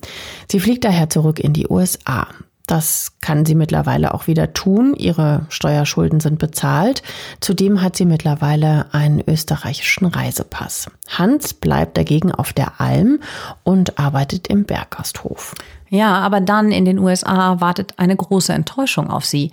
[0.51, 2.29] Sie fliegt daher zurück in die USA.
[2.67, 4.95] Das kann sie mittlerweile auch wieder tun.
[4.97, 7.03] Ihre Steuerschulden sind bezahlt.
[7.41, 10.91] Zudem hat sie mittlerweile einen österreichischen Reisepass.
[11.09, 13.21] Hans bleibt dagegen auf der Alm
[13.65, 15.55] und arbeitet im Berggasthof.
[15.95, 19.53] Ja, aber dann in den USA wartet eine große Enttäuschung auf sie.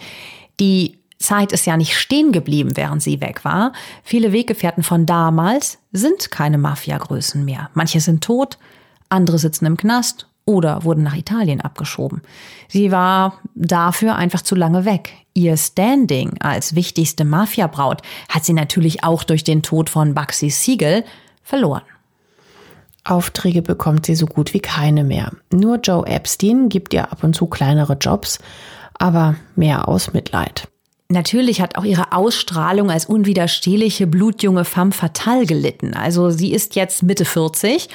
[0.59, 3.73] Die Zeit ist ja nicht stehen geblieben, während sie weg war.
[4.03, 7.69] Viele Weggefährten von damals sind keine Mafiagrößen mehr.
[7.75, 8.57] Manche sind tot,
[9.07, 12.23] andere sitzen im Knast oder wurden nach Italien abgeschoben.
[12.67, 15.13] Sie war dafür einfach zu lange weg.
[15.35, 21.03] Ihr Standing als wichtigste Mafiabraut hat sie natürlich auch durch den Tod von Baxi Siegel
[21.43, 21.83] verloren.
[23.03, 25.31] Aufträge bekommt sie so gut wie keine mehr.
[25.51, 28.39] Nur Joe Epstein gibt ihr ab und zu kleinere Jobs,
[28.93, 30.67] aber mehr aus Mitleid.
[31.09, 35.93] Natürlich hat auch ihre Ausstrahlung als unwiderstehliche, blutjunge femme fatale gelitten.
[35.93, 37.89] Also sie ist jetzt Mitte 40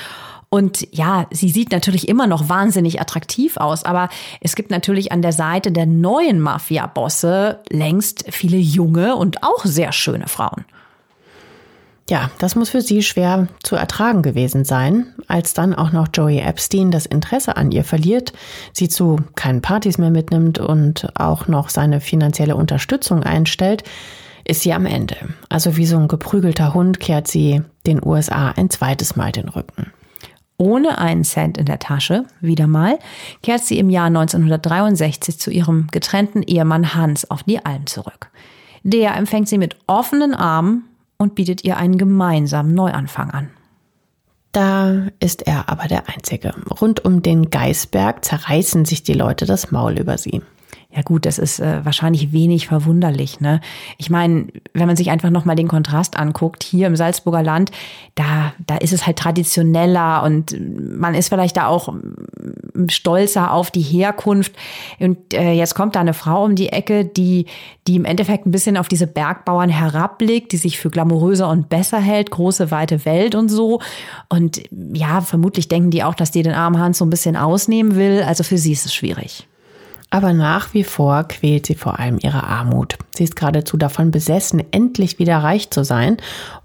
[0.48, 4.08] und ja, sie sieht natürlich immer noch wahnsinnig attraktiv aus, aber
[4.40, 9.92] es gibt natürlich an der Seite der neuen Mafia-Bosse längst viele junge und auch sehr
[9.92, 10.64] schöne Frauen.
[12.08, 16.38] Ja, das muss für sie schwer zu ertragen gewesen sein, als dann auch noch Joey
[16.38, 18.32] Epstein das Interesse an ihr verliert,
[18.72, 23.82] sie zu keinen Partys mehr mitnimmt und auch noch seine finanzielle Unterstützung einstellt,
[24.44, 25.16] ist sie am Ende.
[25.48, 29.90] Also wie so ein geprügelter Hund kehrt sie den USA ein zweites Mal den Rücken.
[30.58, 33.00] Ohne einen Cent in der Tasche, wieder mal,
[33.42, 38.30] kehrt sie im Jahr 1963 zu ihrem getrennten Ehemann Hans auf die Alm zurück.
[38.84, 40.84] Der empfängt sie mit offenen Armen
[41.18, 43.50] und bietet ihr einen gemeinsamen Neuanfang an.
[44.52, 46.54] Da ist er aber der Einzige.
[46.80, 50.40] Rund um den Geißberg zerreißen sich die Leute das Maul über sie.
[50.96, 53.38] Ja gut, das ist äh, wahrscheinlich wenig verwunderlich.
[53.40, 53.60] Ne?
[53.98, 57.70] Ich meine, wenn man sich einfach nochmal den Kontrast anguckt, hier im Salzburger Land,
[58.14, 60.56] da, da ist es halt traditioneller und
[60.98, 64.54] man ist vielleicht da auch mm, stolzer auf die Herkunft.
[64.98, 67.44] Und äh, jetzt kommt da eine Frau um die Ecke, die,
[67.86, 72.00] die im Endeffekt ein bisschen auf diese Bergbauern herabblickt, die sich für glamouröser und besser
[72.00, 73.82] hält, große, weite Welt und so.
[74.30, 74.62] Und
[74.94, 78.22] ja, vermutlich denken die auch, dass die den armen Hans so ein bisschen ausnehmen will.
[78.26, 79.46] Also für sie ist es schwierig.
[80.16, 82.96] Aber nach wie vor quält sie vor allem ihre Armut.
[83.14, 86.16] Sie ist geradezu davon besessen, endlich wieder reich zu sein.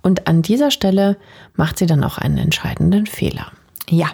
[0.02, 1.18] Und an dieser Stelle
[1.58, 3.52] macht sie dann auch einen entscheidenden Fehler.
[3.90, 4.08] Ja,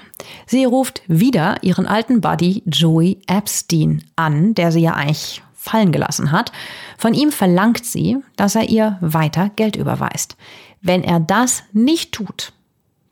[0.48, 6.32] sie ruft wieder ihren alten Buddy Joey Epstein an, der sie ja eigentlich fallen gelassen
[6.32, 6.52] hat.
[6.98, 10.36] Von ihm verlangt sie, dass er ihr weiter Geld überweist.
[10.82, 12.54] Wenn er das nicht tut,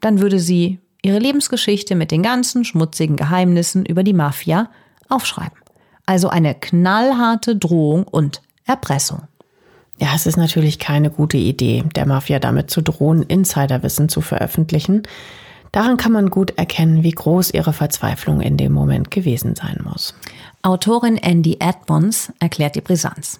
[0.01, 4.71] dann würde sie ihre Lebensgeschichte mit den ganzen schmutzigen Geheimnissen über die Mafia
[5.07, 5.64] aufschreiben.
[6.05, 9.23] Also eine knallharte Drohung und Erpressung.
[9.99, 15.03] Ja, es ist natürlich keine gute Idee, der Mafia damit zu drohen, Insiderwissen zu veröffentlichen.
[15.71, 20.13] Daran kann man gut erkennen, wie groß ihre Verzweiflung in dem Moment gewesen sein muss.
[20.61, 23.39] Autorin Andy Edmonds erklärt die Brisanz.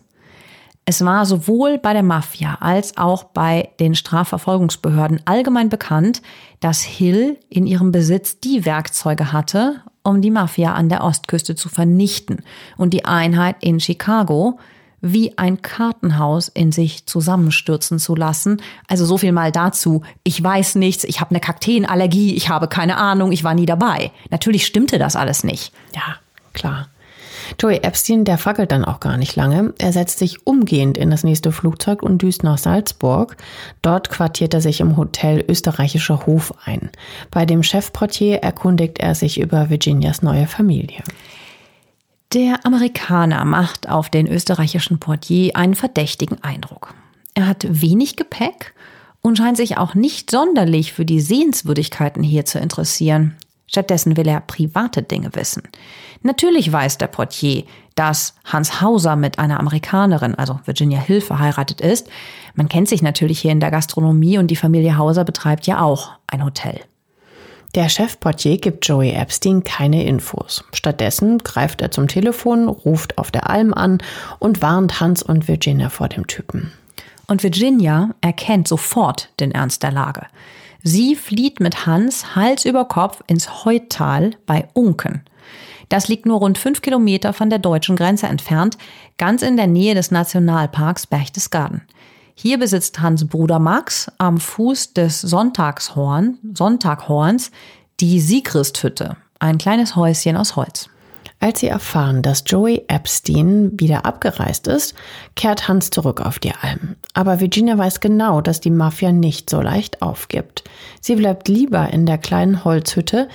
[0.87, 6.21] Es war sowohl bei der Mafia als auch bei den Strafverfolgungsbehörden allgemein bekannt,
[6.59, 11.69] dass Hill in ihrem Besitz die Werkzeuge hatte, um die Mafia an der Ostküste zu
[11.69, 12.43] vernichten
[12.77, 14.59] und die Einheit in Chicago
[15.01, 18.61] wie ein Kartenhaus in sich zusammenstürzen zu lassen.
[18.87, 20.03] Also so viel mal dazu.
[20.23, 24.11] Ich weiß nichts, ich habe eine Kakteenallergie, ich habe keine Ahnung, ich war nie dabei.
[24.29, 25.73] Natürlich stimmte das alles nicht.
[25.95, 26.15] Ja,
[26.53, 26.87] klar.
[27.59, 29.73] Joey Epstein, der fackelt dann auch gar nicht lange.
[29.77, 33.37] Er setzt sich umgehend in das nächste Flugzeug und düst nach Salzburg.
[33.81, 36.89] Dort quartiert er sich im Hotel Österreichischer Hof ein.
[37.31, 41.03] Bei dem Chefportier erkundigt er sich über Virginias neue Familie.
[42.33, 46.93] Der Amerikaner macht auf den österreichischen Portier einen verdächtigen Eindruck.
[47.33, 48.73] Er hat wenig Gepäck
[49.21, 53.35] und scheint sich auch nicht sonderlich für die Sehenswürdigkeiten hier zu interessieren.
[53.67, 55.63] Stattdessen will er private Dinge wissen.
[56.21, 57.63] Natürlich weiß der Portier,
[57.95, 62.07] dass Hans Hauser mit einer Amerikanerin, also Virginia Hill, verheiratet ist.
[62.53, 66.11] Man kennt sich natürlich hier in der Gastronomie und die Familie Hauser betreibt ja auch
[66.27, 66.81] ein Hotel.
[67.75, 70.63] Der Chefportier gibt Joey Epstein keine Infos.
[70.71, 73.97] Stattdessen greift er zum Telefon, ruft auf der Alm an
[74.39, 76.71] und warnt Hans und Virginia vor dem Typen.
[77.27, 80.27] Und Virginia erkennt sofort den Ernst der Lage.
[80.87, 85.23] Sie flieht mit Hans Hals über Kopf ins Heuttal bei Unken.
[85.89, 88.77] Das liegt nur rund fünf Kilometer von der deutschen Grenze entfernt,
[89.17, 91.81] ganz in der Nähe des Nationalparks Berchtesgaden.
[92.35, 97.49] Hier besitzt Hans Bruder Max am Fuß des Sonntagshorn, Sonntaghorns
[97.99, 100.89] die Siegristhütte, ein kleines Häuschen aus Holz.
[101.45, 104.95] Als sie erfahren, dass Joey Epstein wieder abgereist ist,
[105.35, 106.95] kehrt Hans zurück auf die Alm.
[107.13, 110.63] Aber Virginia weiß genau, dass die Mafia nicht so leicht aufgibt.
[111.01, 113.29] Sie bleibt lieber in der kleinen Holzhütte,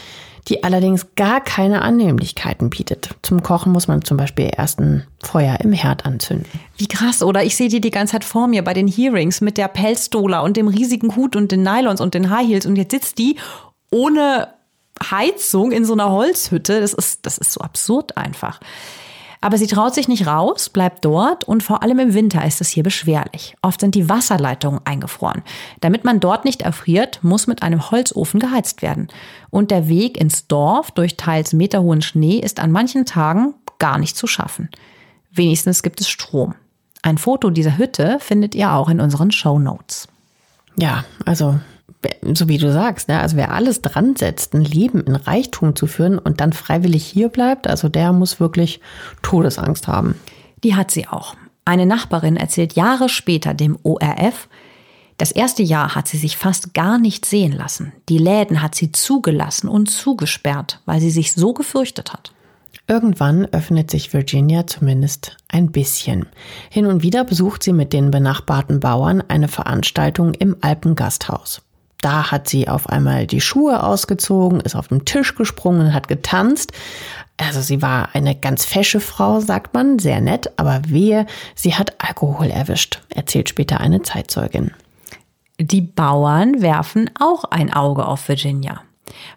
[0.48, 3.10] die allerdings gar keine Annehmlichkeiten bietet.
[3.22, 6.48] Zum Kochen muss man zum Beispiel erst ein Feuer im Herd anzünden.
[6.78, 7.44] Wie krass, oder?
[7.44, 10.56] Ich sehe die die ganze Zeit vor mir bei den Hearings mit der Pelzdola und
[10.56, 13.36] dem riesigen Hut und den Nylons und den High Heels und jetzt sitzt die
[13.92, 14.48] ohne
[15.02, 16.80] Heizung in so einer Holzhütte.
[16.80, 18.60] Das ist, das ist so absurd einfach.
[19.42, 22.68] Aber sie traut sich nicht raus, bleibt dort und vor allem im Winter ist es
[22.68, 23.56] hier beschwerlich.
[23.62, 25.42] Oft sind die Wasserleitungen eingefroren.
[25.80, 29.08] Damit man dort nicht erfriert, muss mit einem Holzofen geheizt werden.
[29.48, 34.16] Und der Weg ins Dorf durch teils meterhohen Schnee ist an manchen Tagen gar nicht
[34.16, 34.68] zu schaffen.
[35.32, 36.54] Wenigstens gibt es Strom.
[37.02, 40.06] Ein Foto dieser Hütte findet ihr auch in unseren Show Notes.
[40.76, 41.58] Ja, also
[42.32, 43.20] so wie du sagst, ne?
[43.20, 47.28] also wer alles dran setzt, ein Leben in Reichtum zu führen und dann freiwillig hier
[47.28, 48.80] bleibt, also der muss wirklich
[49.22, 50.14] Todesangst haben.
[50.64, 51.34] Die hat sie auch.
[51.64, 54.48] Eine Nachbarin erzählt Jahre später dem ORF,
[55.18, 57.92] das erste Jahr hat sie sich fast gar nicht sehen lassen.
[58.08, 62.32] Die Läden hat sie zugelassen und zugesperrt, weil sie sich so gefürchtet hat.
[62.88, 66.24] Irgendwann öffnet sich Virginia zumindest ein bisschen.
[66.70, 71.60] Hin und wieder besucht sie mit den benachbarten Bauern eine Veranstaltung im Alpengasthaus.
[72.00, 76.08] Da hat sie auf einmal die Schuhe ausgezogen, ist auf den Tisch gesprungen und hat
[76.08, 76.72] getanzt.
[77.36, 81.94] Also sie war eine ganz fesche Frau, sagt man, sehr nett, aber wehe, sie hat
[81.98, 84.72] Alkohol erwischt, erzählt später eine Zeitzeugin.
[85.58, 88.80] Die Bauern werfen auch ein Auge auf Virginia.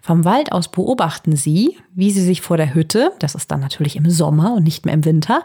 [0.01, 3.95] Vom Wald aus beobachten sie, wie sie sich vor der Hütte, das ist dann natürlich
[3.95, 5.43] im Sommer und nicht mehr im Winter,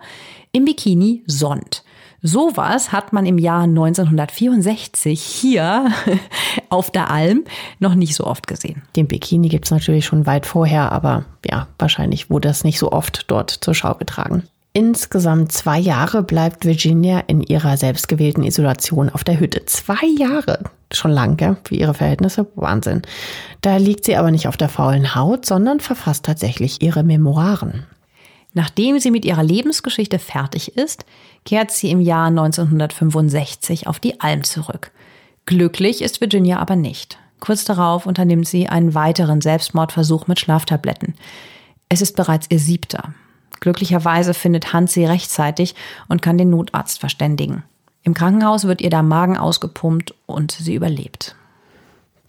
[0.52, 1.82] im Bikini sonnt.
[2.20, 5.92] Sowas hat man im Jahr 1964 hier
[6.68, 7.44] auf der Alm
[7.78, 8.82] noch nicht so oft gesehen.
[8.96, 12.90] Den Bikini gibt es natürlich schon weit vorher, aber ja, wahrscheinlich wurde das nicht so
[12.90, 14.42] oft dort zur Schau getragen.
[14.72, 19.64] Insgesamt zwei Jahre bleibt Virginia in ihrer selbstgewählten Isolation auf der Hütte.
[19.64, 20.64] Zwei Jahre.
[20.92, 21.56] Schon lang, gell?
[21.64, 22.46] Für ihre Verhältnisse.
[22.54, 23.02] Wahnsinn.
[23.60, 27.86] Da liegt sie aber nicht auf der faulen Haut, sondern verfasst tatsächlich ihre Memoiren.
[28.58, 31.04] Nachdem sie mit ihrer Lebensgeschichte fertig ist,
[31.44, 34.90] kehrt sie im Jahr 1965 auf die Alm zurück.
[35.46, 37.20] Glücklich ist Virginia aber nicht.
[37.38, 41.14] Kurz darauf unternimmt sie einen weiteren Selbstmordversuch mit Schlaftabletten.
[41.88, 43.14] Es ist bereits ihr siebter.
[43.60, 45.76] Glücklicherweise findet Hans sie rechtzeitig
[46.08, 47.62] und kann den Notarzt verständigen.
[48.02, 51.36] Im Krankenhaus wird ihr der Magen ausgepumpt und sie überlebt.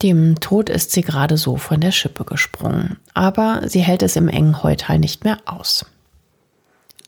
[0.04, 4.28] Dem Tod ist sie gerade so von der Schippe gesprungen, aber sie hält es im
[4.28, 5.88] engen Heutal nicht mehr aus.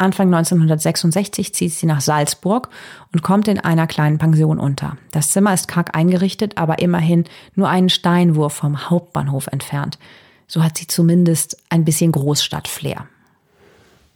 [0.01, 2.69] Anfang 1966 zieht sie nach Salzburg
[3.13, 4.97] und kommt in einer kleinen Pension unter.
[5.11, 7.25] Das Zimmer ist karg eingerichtet, aber immerhin
[7.55, 9.99] nur einen Steinwurf vom Hauptbahnhof entfernt.
[10.47, 13.05] So hat sie zumindest ein bisschen Großstadtflair.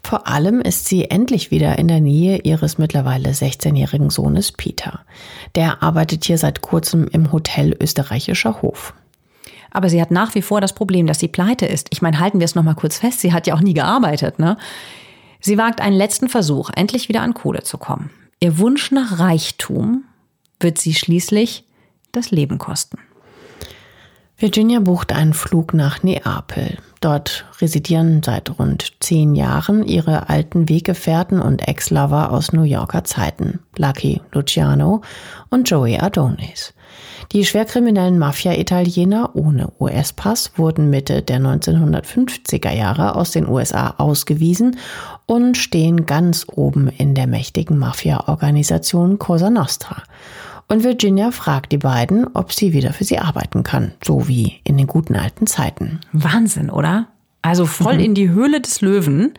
[0.04, 5.00] Vor allem ist sie endlich wieder in der Nähe ihres mittlerweile 16-jährigen Sohnes Peter.
[5.56, 8.94] Der arbeitet hier seit kurzem im Hotel Österreichischer Hof.
[9.72, 11.88] Aber sie hat nach wie vor das Problem, dass sie pleite ist.
[11.90, 14.40] Ich meine, halten wir es noch mal kurz fest, sie hat ja auch nie gearbeitet,
[14.40, 14.58] ne?
[15.46, 18.10] Sie wagt einen letzten Versuch, endlich wieder an Kohle zu kommen.
[18.40, 20.04] Ihr Wunsch nach Reichtum
[20.60, 21.66] wird sie schließlich
[22.12, 22.98] das Leben kosten.
[24.40, 26.80] Virginia bucht einen Flug nach Neapel.
[27.00, 33.60] Dort residieren seit rund zehn Jahren ihre alten Weggefährten und Ex-Lover aus New Yorker Zeiten,
[33.78, 35.04] Lucky Luciano
[35.52, 36.74] und Joey Adonis.
[37.32, 44.78] Die schwerkriminellen Mafia-Italiener ohne US-Pass wurden Mitte der 1950er Jahre aus den USA ausgewiesen
[45.26, 50.04] und stehen ganz oben in der mächtigen Mafia-Organisation Cosa Nostra
[50.68, 54.78] und Virginia fragt die beiden, ob sie wieder für sie arbeiten kann, so wie in
[54.78, 56.02] den guten alten Zeiten.
[56.12, 57.08] Wahnsinn, oder?
[57.42, 58.04] Also voll mhm.
[58.04, 59.34] in die Höhle des Löwen.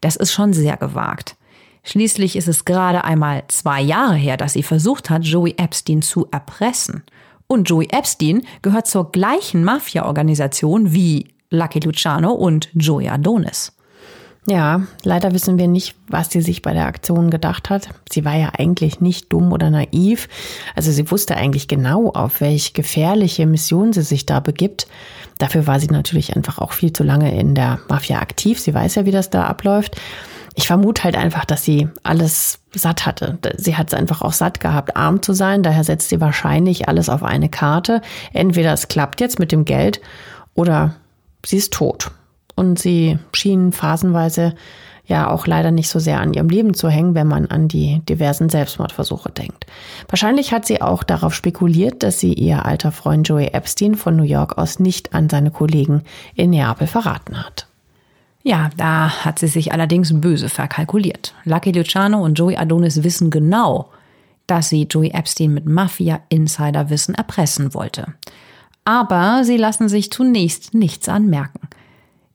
[0.00, 1.36] Das ist schon sehr gewagt.
[1.84, 6.28] Schließlich ist es gerade einmal zwei Jahre her, dass sie versucht hat, Joey Epstein zu
[6.30, 7.02] erpressen.
[7.48, 13.72] Und Joey Epstein gehört zur gleichen Mafia-Organisation wie Lucky Luciano und Joey Adonis.
[14.46, 17.88] Ja, leider wissen wir nicht, was sie sich bei der Aktion gedacht hat.
[18.10, 20.28] Sie war ja eigentlich nicht dumm oder naiv.
[20.74, 24.86] Also sie wusste eigentlich genau, auf welche gefährliche Mission sie sich da begibt.
[25.36, 28.58] Dafür war sie natürlich einfach auch viel zu lange in der Mafia aktiv.
[28.58, 29.96] Sie weiß ja, wie das da abläuft.
[30.54, 33.38] Ich vermute halt einfach, dass sie alles satt hatte.
[33.56, 35.62] Sie hat es einfach auch satt gehabt, arm zu sein.
[35.62, 38.00] Daher setzt sie wahrscheinlich alles auf eine Karte.
[38.32, 40.00] Entweder es klappt jetzt mit dem Geld
[40.54, 40.94] oder
[41.44, 42.10] sie ist tot
[42.54, 44.54] und sie schienen phasenweise
[45.06, 48.02] ja auch leider nicht so sehr an ihrem Leben zu hängen, wenn man an die
[48.08, 49.64] diversen Selbstmordversuche denkt.
[50.08, 54.24] Wahrscheinlich hat sie auch darauf spekuliert, dass sie ihr alter Freund Joey Epstein von New
[54.24, 56.02] York aus nicht an seine Kollegen
[56.34, 57.67] in Neapel verraten hat.
[58.42, 61.34] Ja, da hat sie sich allerdings böse verkalkuliert.
[61.44, 63.90] Lucky Luciano und Joey Adonis wissen genau,
[64.46, 68.14] dass sie Joey Epstein mit Mafia-Insider-Wissen erpressen wollte.
[68.84, 71.68] Aber sie lassen sich zunächst nichts anmerken.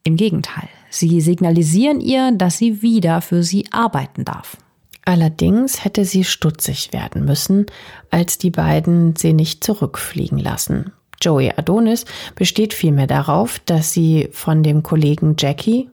[0.03, 4.57] Im Gegenteil, sie signalisieren ihr, dass sie wieder für sie arbeiten darf.
[5.05, 7.65] Allerdings hätte sie stutzig werden müssen,
[8.11, 10.91] als die beiden sie nicht zurückfliegen lassen.
[11.21, 15.89] Joey Adonis besteht vielmehr darauf, dass sie von dem Kollegen Jackie,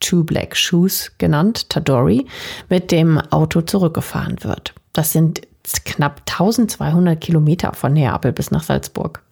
[0.00, 2.26] Two Black Shoes genannt, Tadori,
[2.68, 4.74] mit dem Auto zurückgefahren wird.
[4.92, 5.42] Das sind
[5.84, 9.22] knapp 1200 Kilometer von Neapel bis nach Salzburg.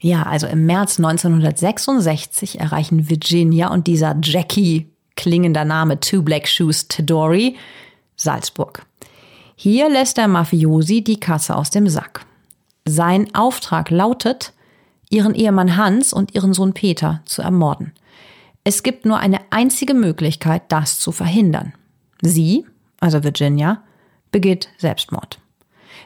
[0.00, 6.86] Ja, also im März 1966 erreichen Virginia und dieser Jackie klingender Name Two Black Shoes
[6.86, 7.56] Tedori
[8.16, 8.86] Salzburg.
[9.56, 12.24] Hier lässt der Mafiosi die Katze aus dem Sack.
[12.84, 14.52] Sein Auftrag lautet,
[15.10, 17.92] ihren Ehemann Hans und ihren Sohn Peter zu ermorden.
[18.68, 21.72] Es gibt nur eine einzige Möglichkeit, das zu verhindern.
[22.20, 22.66] Sie,
[23.00, 23.80] also Virginia,
[24.30, 25.38] begeht Selbstmord.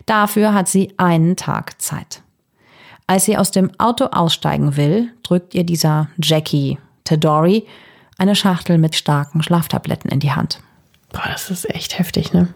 [0.07, 2.23] Dafür hat sie einen Tag Zeit.
[3.09, 7.67] Als sie aus dem Auto aussteigen will, drückt ihr dieser Jackie Tedori
[8.17, 10.61] eine Schachtel mit starken Schlaftabletten in die Hand.
[11.13, 12.55] Boah, das ist echt heftig, ne?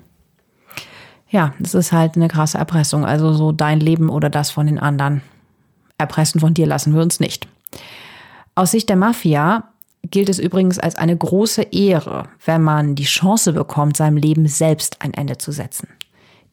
[1.30, 3.04] Ja, das ist halt eine krasse Erpressung.
[3.04, 5.22] Also so dein Leben oder das von den anderen.
[5.98, 7.48] Erpressen von dir lassen wir uns nicht.
[8.54, 9.64] Aus Sicht der Mafia
[10.10, 15.02] gilt es übrigens als eine große Ehre, wenn man die Chance bekommt, seinem Leben selbst
[15.02, 15.88] ein Ende zu setzen.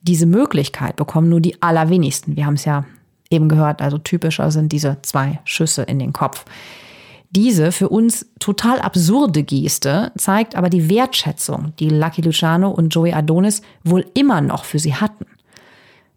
[0.02, 2.36] Diese Möglichkeit bekommen nur die allerwenigsten.
[2.36, 2.84] Wir haben es ja
[3.30, 3.80] eben gehört.
[3.80, 6.44] Also typischer sind diese zwei Schüsse in den Kopf.
[7.30, 13.12] Diese für uns total absurde Geste zeigt aber die Wertschätzung, die Lucky Luciano und Joey
[13.12, 15.26] Adonis wohl immer noch für sie hatten.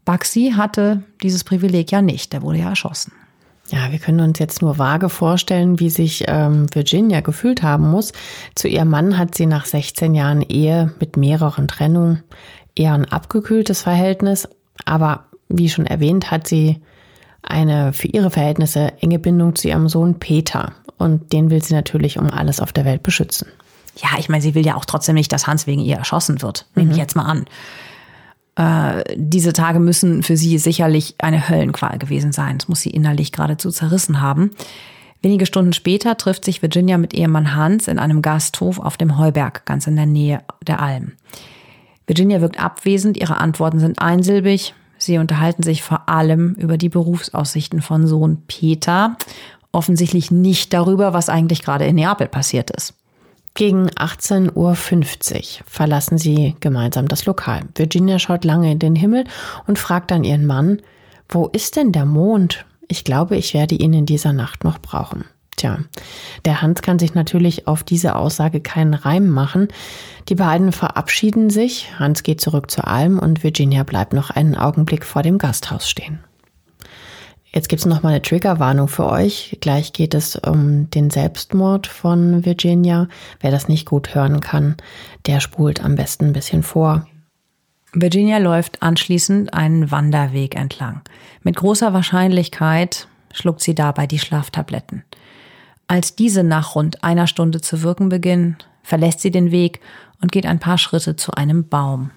[0.05, 3.13] Baxi hatte dieses Privileg ja nicht, der wurde ja erschossen.
[3.69, 8.13] Ja, wir können uns jetzt nur vage vorstellen, wie sich ähm, Virginia gefühlt haben muss.
[8.55, 12.23] Zu ihrem Mann hat sie nach 16 Jahren Ehe mit mehreren Trennungen
[12.75, 14.47] eher ein abgekühltes Verhältnis.
[14.85, 16.81] Aber wie schon erwähnt, hat sie
[17.41, 20.73] eine für ihre Verhältnisse enge Bindung zu ihrem Sohn Peter.
[20.97, 23.47] Und den will sie natürlich um alles auf der Welt beschützen.
[23.97, 26.67] Ja, ich meine, sie will ja auch trotzdem nicht, dass Hans wegen ihr erschossen wird.
[26.75, 27.01] Nehme ich mhm.
[27.01, 27.45] jetzt mal an.
[28.57, 32.57] Äh, diese Tage müssen für sie sicherlich eine Höllenqual gewesen sein.
[32.57, 34.51] Das muss sie innerlich geradezu zerrissen haben.
[35.21, 39.65] Wenige Stunden später trifft sich Virginia mit Ehemann Hans in einem Gasthof auf dem Heuberg,
[39.65, 41.13] ganz in der Nähe der Alm.
[42.07, 44.73] Virginia wirkt abwesend, ihre Antworten sind einsilbig.
[44.97, 49.17] Sie unterhalten sich vor allem über die Berufsaussichten von Sohn Peter,
[49.71, 52.95] offensichtlich nicht darüber, was eigentlich gerade in Neapel passiert ist.
[53.57, 54.75] Gegen 18.50 Uhr
[55.65, 57.63] verlassen sie gemeinsam das Lokal.
[57.73, 59.23] Virginia schaut lange in den Himmel
[59.65, 60.79] und fragt dann ihren Mann,
[61.27, 62.67] wo ist denn der Mond?
[62.87, 65.25] Ich glaube, ich werde ihn in dieser Nacht noch brauchen.
[65.55, 65.79] Tja,
[66.45, 69.69] der Hans kann sich natürlich auf diese Aussage keinen Reim machen.
[70.29, 75.03] Die beiden verabschieden sich, Hans geht zurück zur Alm und Virginia bleibt noch einen Augenblick
[75.03, 76.19] vor dem Gasthaus stehen.
[77.53, 79.57] Jetzt gibt es nochmal eine Triggerwarnung für euch.
[79.61, 83.07] Gleich geht es um den Selbstmord von Virginia.
[83.39, 84.75] Wer das nicht gut hören kann,
[85.25, 87.07] der spult am besten ein bisschen vor.
[87.93, 91.01] Virginia läuft anschließend einen Wanderweg entlang.
[91.41, 95.03] Mit großer Wahrscheinlichkeit schluckt sie dabei die Schlaftabletten.
[95.87, 99.79] Als diese nach rund einer Stunde zu wirken beginnen, verlässt sie den Weg
[100.21, 102.11] und geht ein paar Schritte zu einem Baum.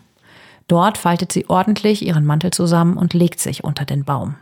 [0.66, 4.34] Dort faltet sie ordentlich ihren Mantel zusammen und legt sich unter den Baum.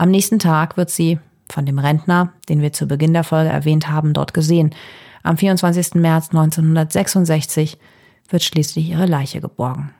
[0.00, 1.18] Am nächsten Tag wird sie
[1.50, 4.74] von dem Rentner, den wir zu Beginn der Folge erwähnt haben, dort gesehen.
[5.22, 5.96] Am 24.
[5.96, 7.76] März 1966
[8.30, 9.92] wird schließlich ihre Leiche geborgen.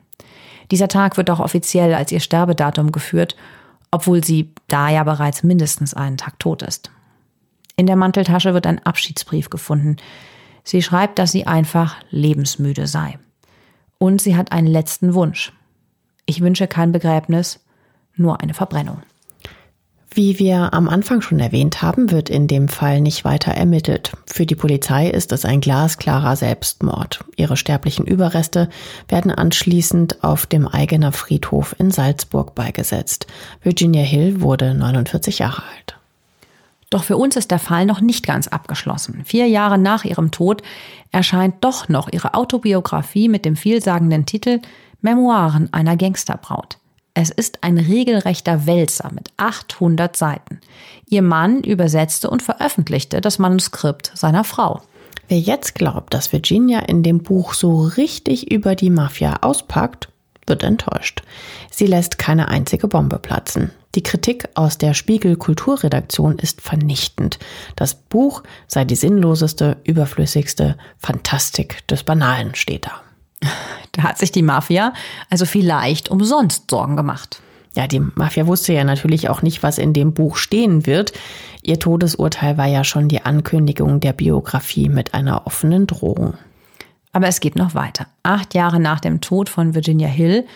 [0.70, 3.36] Dieser Tag wird auch offiziell als ihr Sterbedatum geführt,
[3.90, 6.90] obwohl sie da ja bereits mindestens einen Tag tot ist.
[7.76, 9.96] In der Manteltasche wird ein Abschiedsbrief gefunden.
[10.64, 13.18] Sie schreibt, dass sie einfach lebensmüde sei.
[13.98, 15.52] Und sie hat einen letzten Wunsch.
[16.24, 17.60] Ich wünsche kein Begräbnis,
[18.16, 19.02] nur eine Verbrennung.
[20.12, 24.12] Wie wir am Anfang schon erwähnt haben, wird in dem Fall nicht weiter ermittelt.
[24.26, 27.24] Für die Polizei ist es ein glasklarer Selbstmord.
[27.36, 28.68] Ihre sterblichen Überreste
[29.08, 33.28] werden anschließend auf dem Eigener Friedhof in Salzburg beigesetzt.
[33.62, 35.96] Virginia Hill wurde 49 Jahre alt.
[36.90, 39.22] Doch für uns ist der Fall noch nicht ganz abgeschlossen.
[39.24, 40.64] Vier Jahre nach ihrem Tod
[41.12, 44.60] erscheint doch noch ihre Autobiografie mit dem vielsagenden Titel
[45.02, 46.79] Memoiren einer Gangsterbraut.
[47.14, 50.60] Es ist ein regelrechter Wälzer mit 800 Seiten.
[51.08, 54.82] Ihr Mann übersetzte und veröffentlichte das Manuskript seiner Frau.
[55.28, 60.08] Wer jetzt glaubt, dass Virginia in dem Buch so richtig über die Mafia auspackt,
[60.46, 61.22] wird enttäuscht.
[61.70, 63.70] Sie lässt keine einzige Bombe platzen.
[63.94, 67.38] Die Kritik aus der Spiegel Kulturredaktion ist vernichtend.
[67.74, 73.02] Das Buch sei die sinnloseste, überflüssigste Fantastik des Banalen, steht da.
[73.92, 74.92] Da hat sich die Mafia
[75.30, 77.42] also vielleicht umsonst Sorgen gemacht.
[77.74, 81.12] Ja, die Mafia wusste ja natürlich auch nicht, was in dem Buch stehen wird.
[81.62, 86.34] Ihr Todesurteil war ja schon die Ankündigung der Biografie mit einer offenen Drohung.
[87.12, 88.06] Aber es geht noch weiter.
[88.22, 90.46] Acht Jahre nach dem Tod von Virginia Hill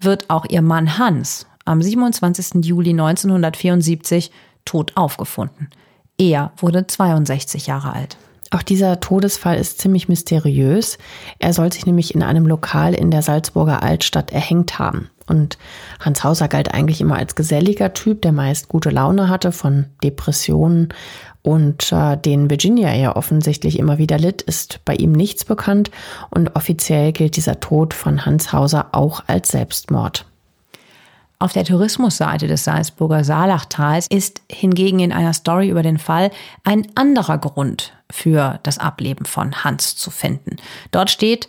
[0.00, 2.64] wird auch ihr Mann Hans am 27.
[2.64, 4.30] Juli 1974
[4.64, 5.68] tot aufgefunden.
[6.18, 8.16] Er wurde 62 Jahre alt.
[8.52, 10.98] Auch dieser Todesfall ist ziemlich mysteriös.
[11.38, 15.08] Er soll sich nämlich in einem Lokal in der Salzburger Altstadt erhängt haben.
[15.28, 15.56] Und
[16.00, 20.88] Hans Hauser galt eigentlich immer als geselliger Typ, der meist gute Laune hatte von Depressionen
[21.42, 25.92] und äh, den Virginia ja offensichtlich immer wieder litt, ist bei ihm nichts bekannt
[26.30, 30.26] und offiziell gilt dieser Tod von Hans Hauser auch als Selbstmord.
[31.38, 36.32] Auf der Tourismusseite des Salzburger Saalachtals ist hingegen in einer Story über den Fall
[36.64, 40.56] ein anderer Grund für das Ableben von Hans zu finden.
[40.90, 41.48] Dort steht,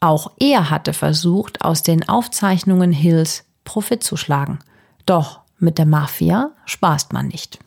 [0.00, 4.58] auch er hatte versucht, aus den Aufzeichnungen Hills Profit zu schlagen.
[5.06, 7.58] Doch mit der Mafia spaßt man nicht.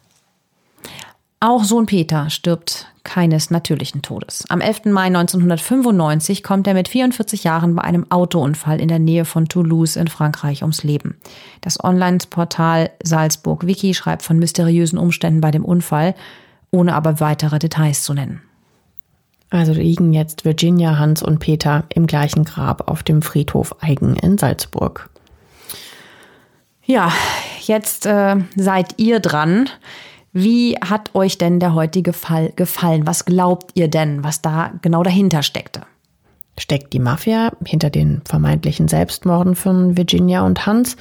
[1.40, 4.44] Auch Sohn Peter stirbt keines natürlichen Todes.
[4.50, 4.86] Am 11.
[4.86, 9.96] Mai 1995 kommt er mit 44 Jahren bei einem Autounfall in der Nähe von Toulouse
[9.96, 11.16] in Frankreich ums Leben.
[11.62, 16.16] Das Online-Portal Salzburg Wiki schreibt von mysteriösen Umständen bei dem Unfall,
[16.72, 18.42] ohne aber weitere Details zu nennen.
[19.50, 24.38] Also liegen jetzt Virginia, Hans und Peter im gleichen Grab auf dem Friedhof Eigen in
[24.38, 25.10] Salzburg.
[26.84, 27.12] Ja,
[27.62, 29.70] jetzt äh, seid ihr dran.
[30.34, 33.08] Wie hat euch denn der heutige Fall gefallen?
[33.08, 35.82] Was glaubt ihr denn, was da genau dahinter steckte?
[36.60, 40.98] Steckt die Mafia hinter den vermeintlichen Selbstmorden von Virginia und Hans?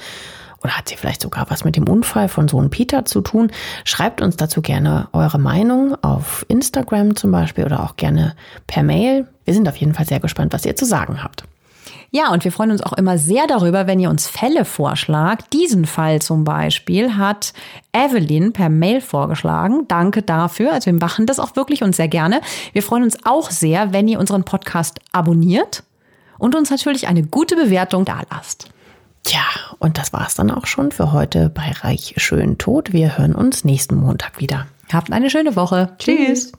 [0.63, 3.51] Oder hat sie vielleicht sogar was mit dem Unfall von Sohn Peter zu tun?
[3.83, 8.35] Schreibt uns dazu gerne eure Meinung auf Instagram zum Beispiel oder auch gerne
[8.65, 9.27] per Mail.
[9.45, 11.43] Wir sind auf jeden Fall sehr gespannt, was ihr zu sagen habt.
[12.09, 15.51] Ja, und wir freuen uns auch immer sehr darüber, wenn ihr uns Fälle vorschlagt.
[15.53, 17.53] Diesen Fall zum Beispiel hat
[17.91, 19.87] Evelyn per Mail vorgeschlagen.
[19.89, 20.71] Danke dafür.
[20.71, 22.39] Also wir machen das auch wirklich und sehr gerne.
[22.71, 25.83] Wir freuen uns auch sehr, wenn ihr unseren Podcast abonniert
[26.37, 28.69] und uns natürlich eine gute Bewertung da lasst.
[29.27, 29.41] Tja,
[29.79, 32.93] und das war's dann auch schon für heute bei Reich Schön Tod.
[32.93, 34.67] Wir hören uns nächsten Montag wieder.
[34.89, 35.89] Habt eine schöne Woche.
[35.99, 36.27] Tschüss.
[36.27, 36.51] Tschüss.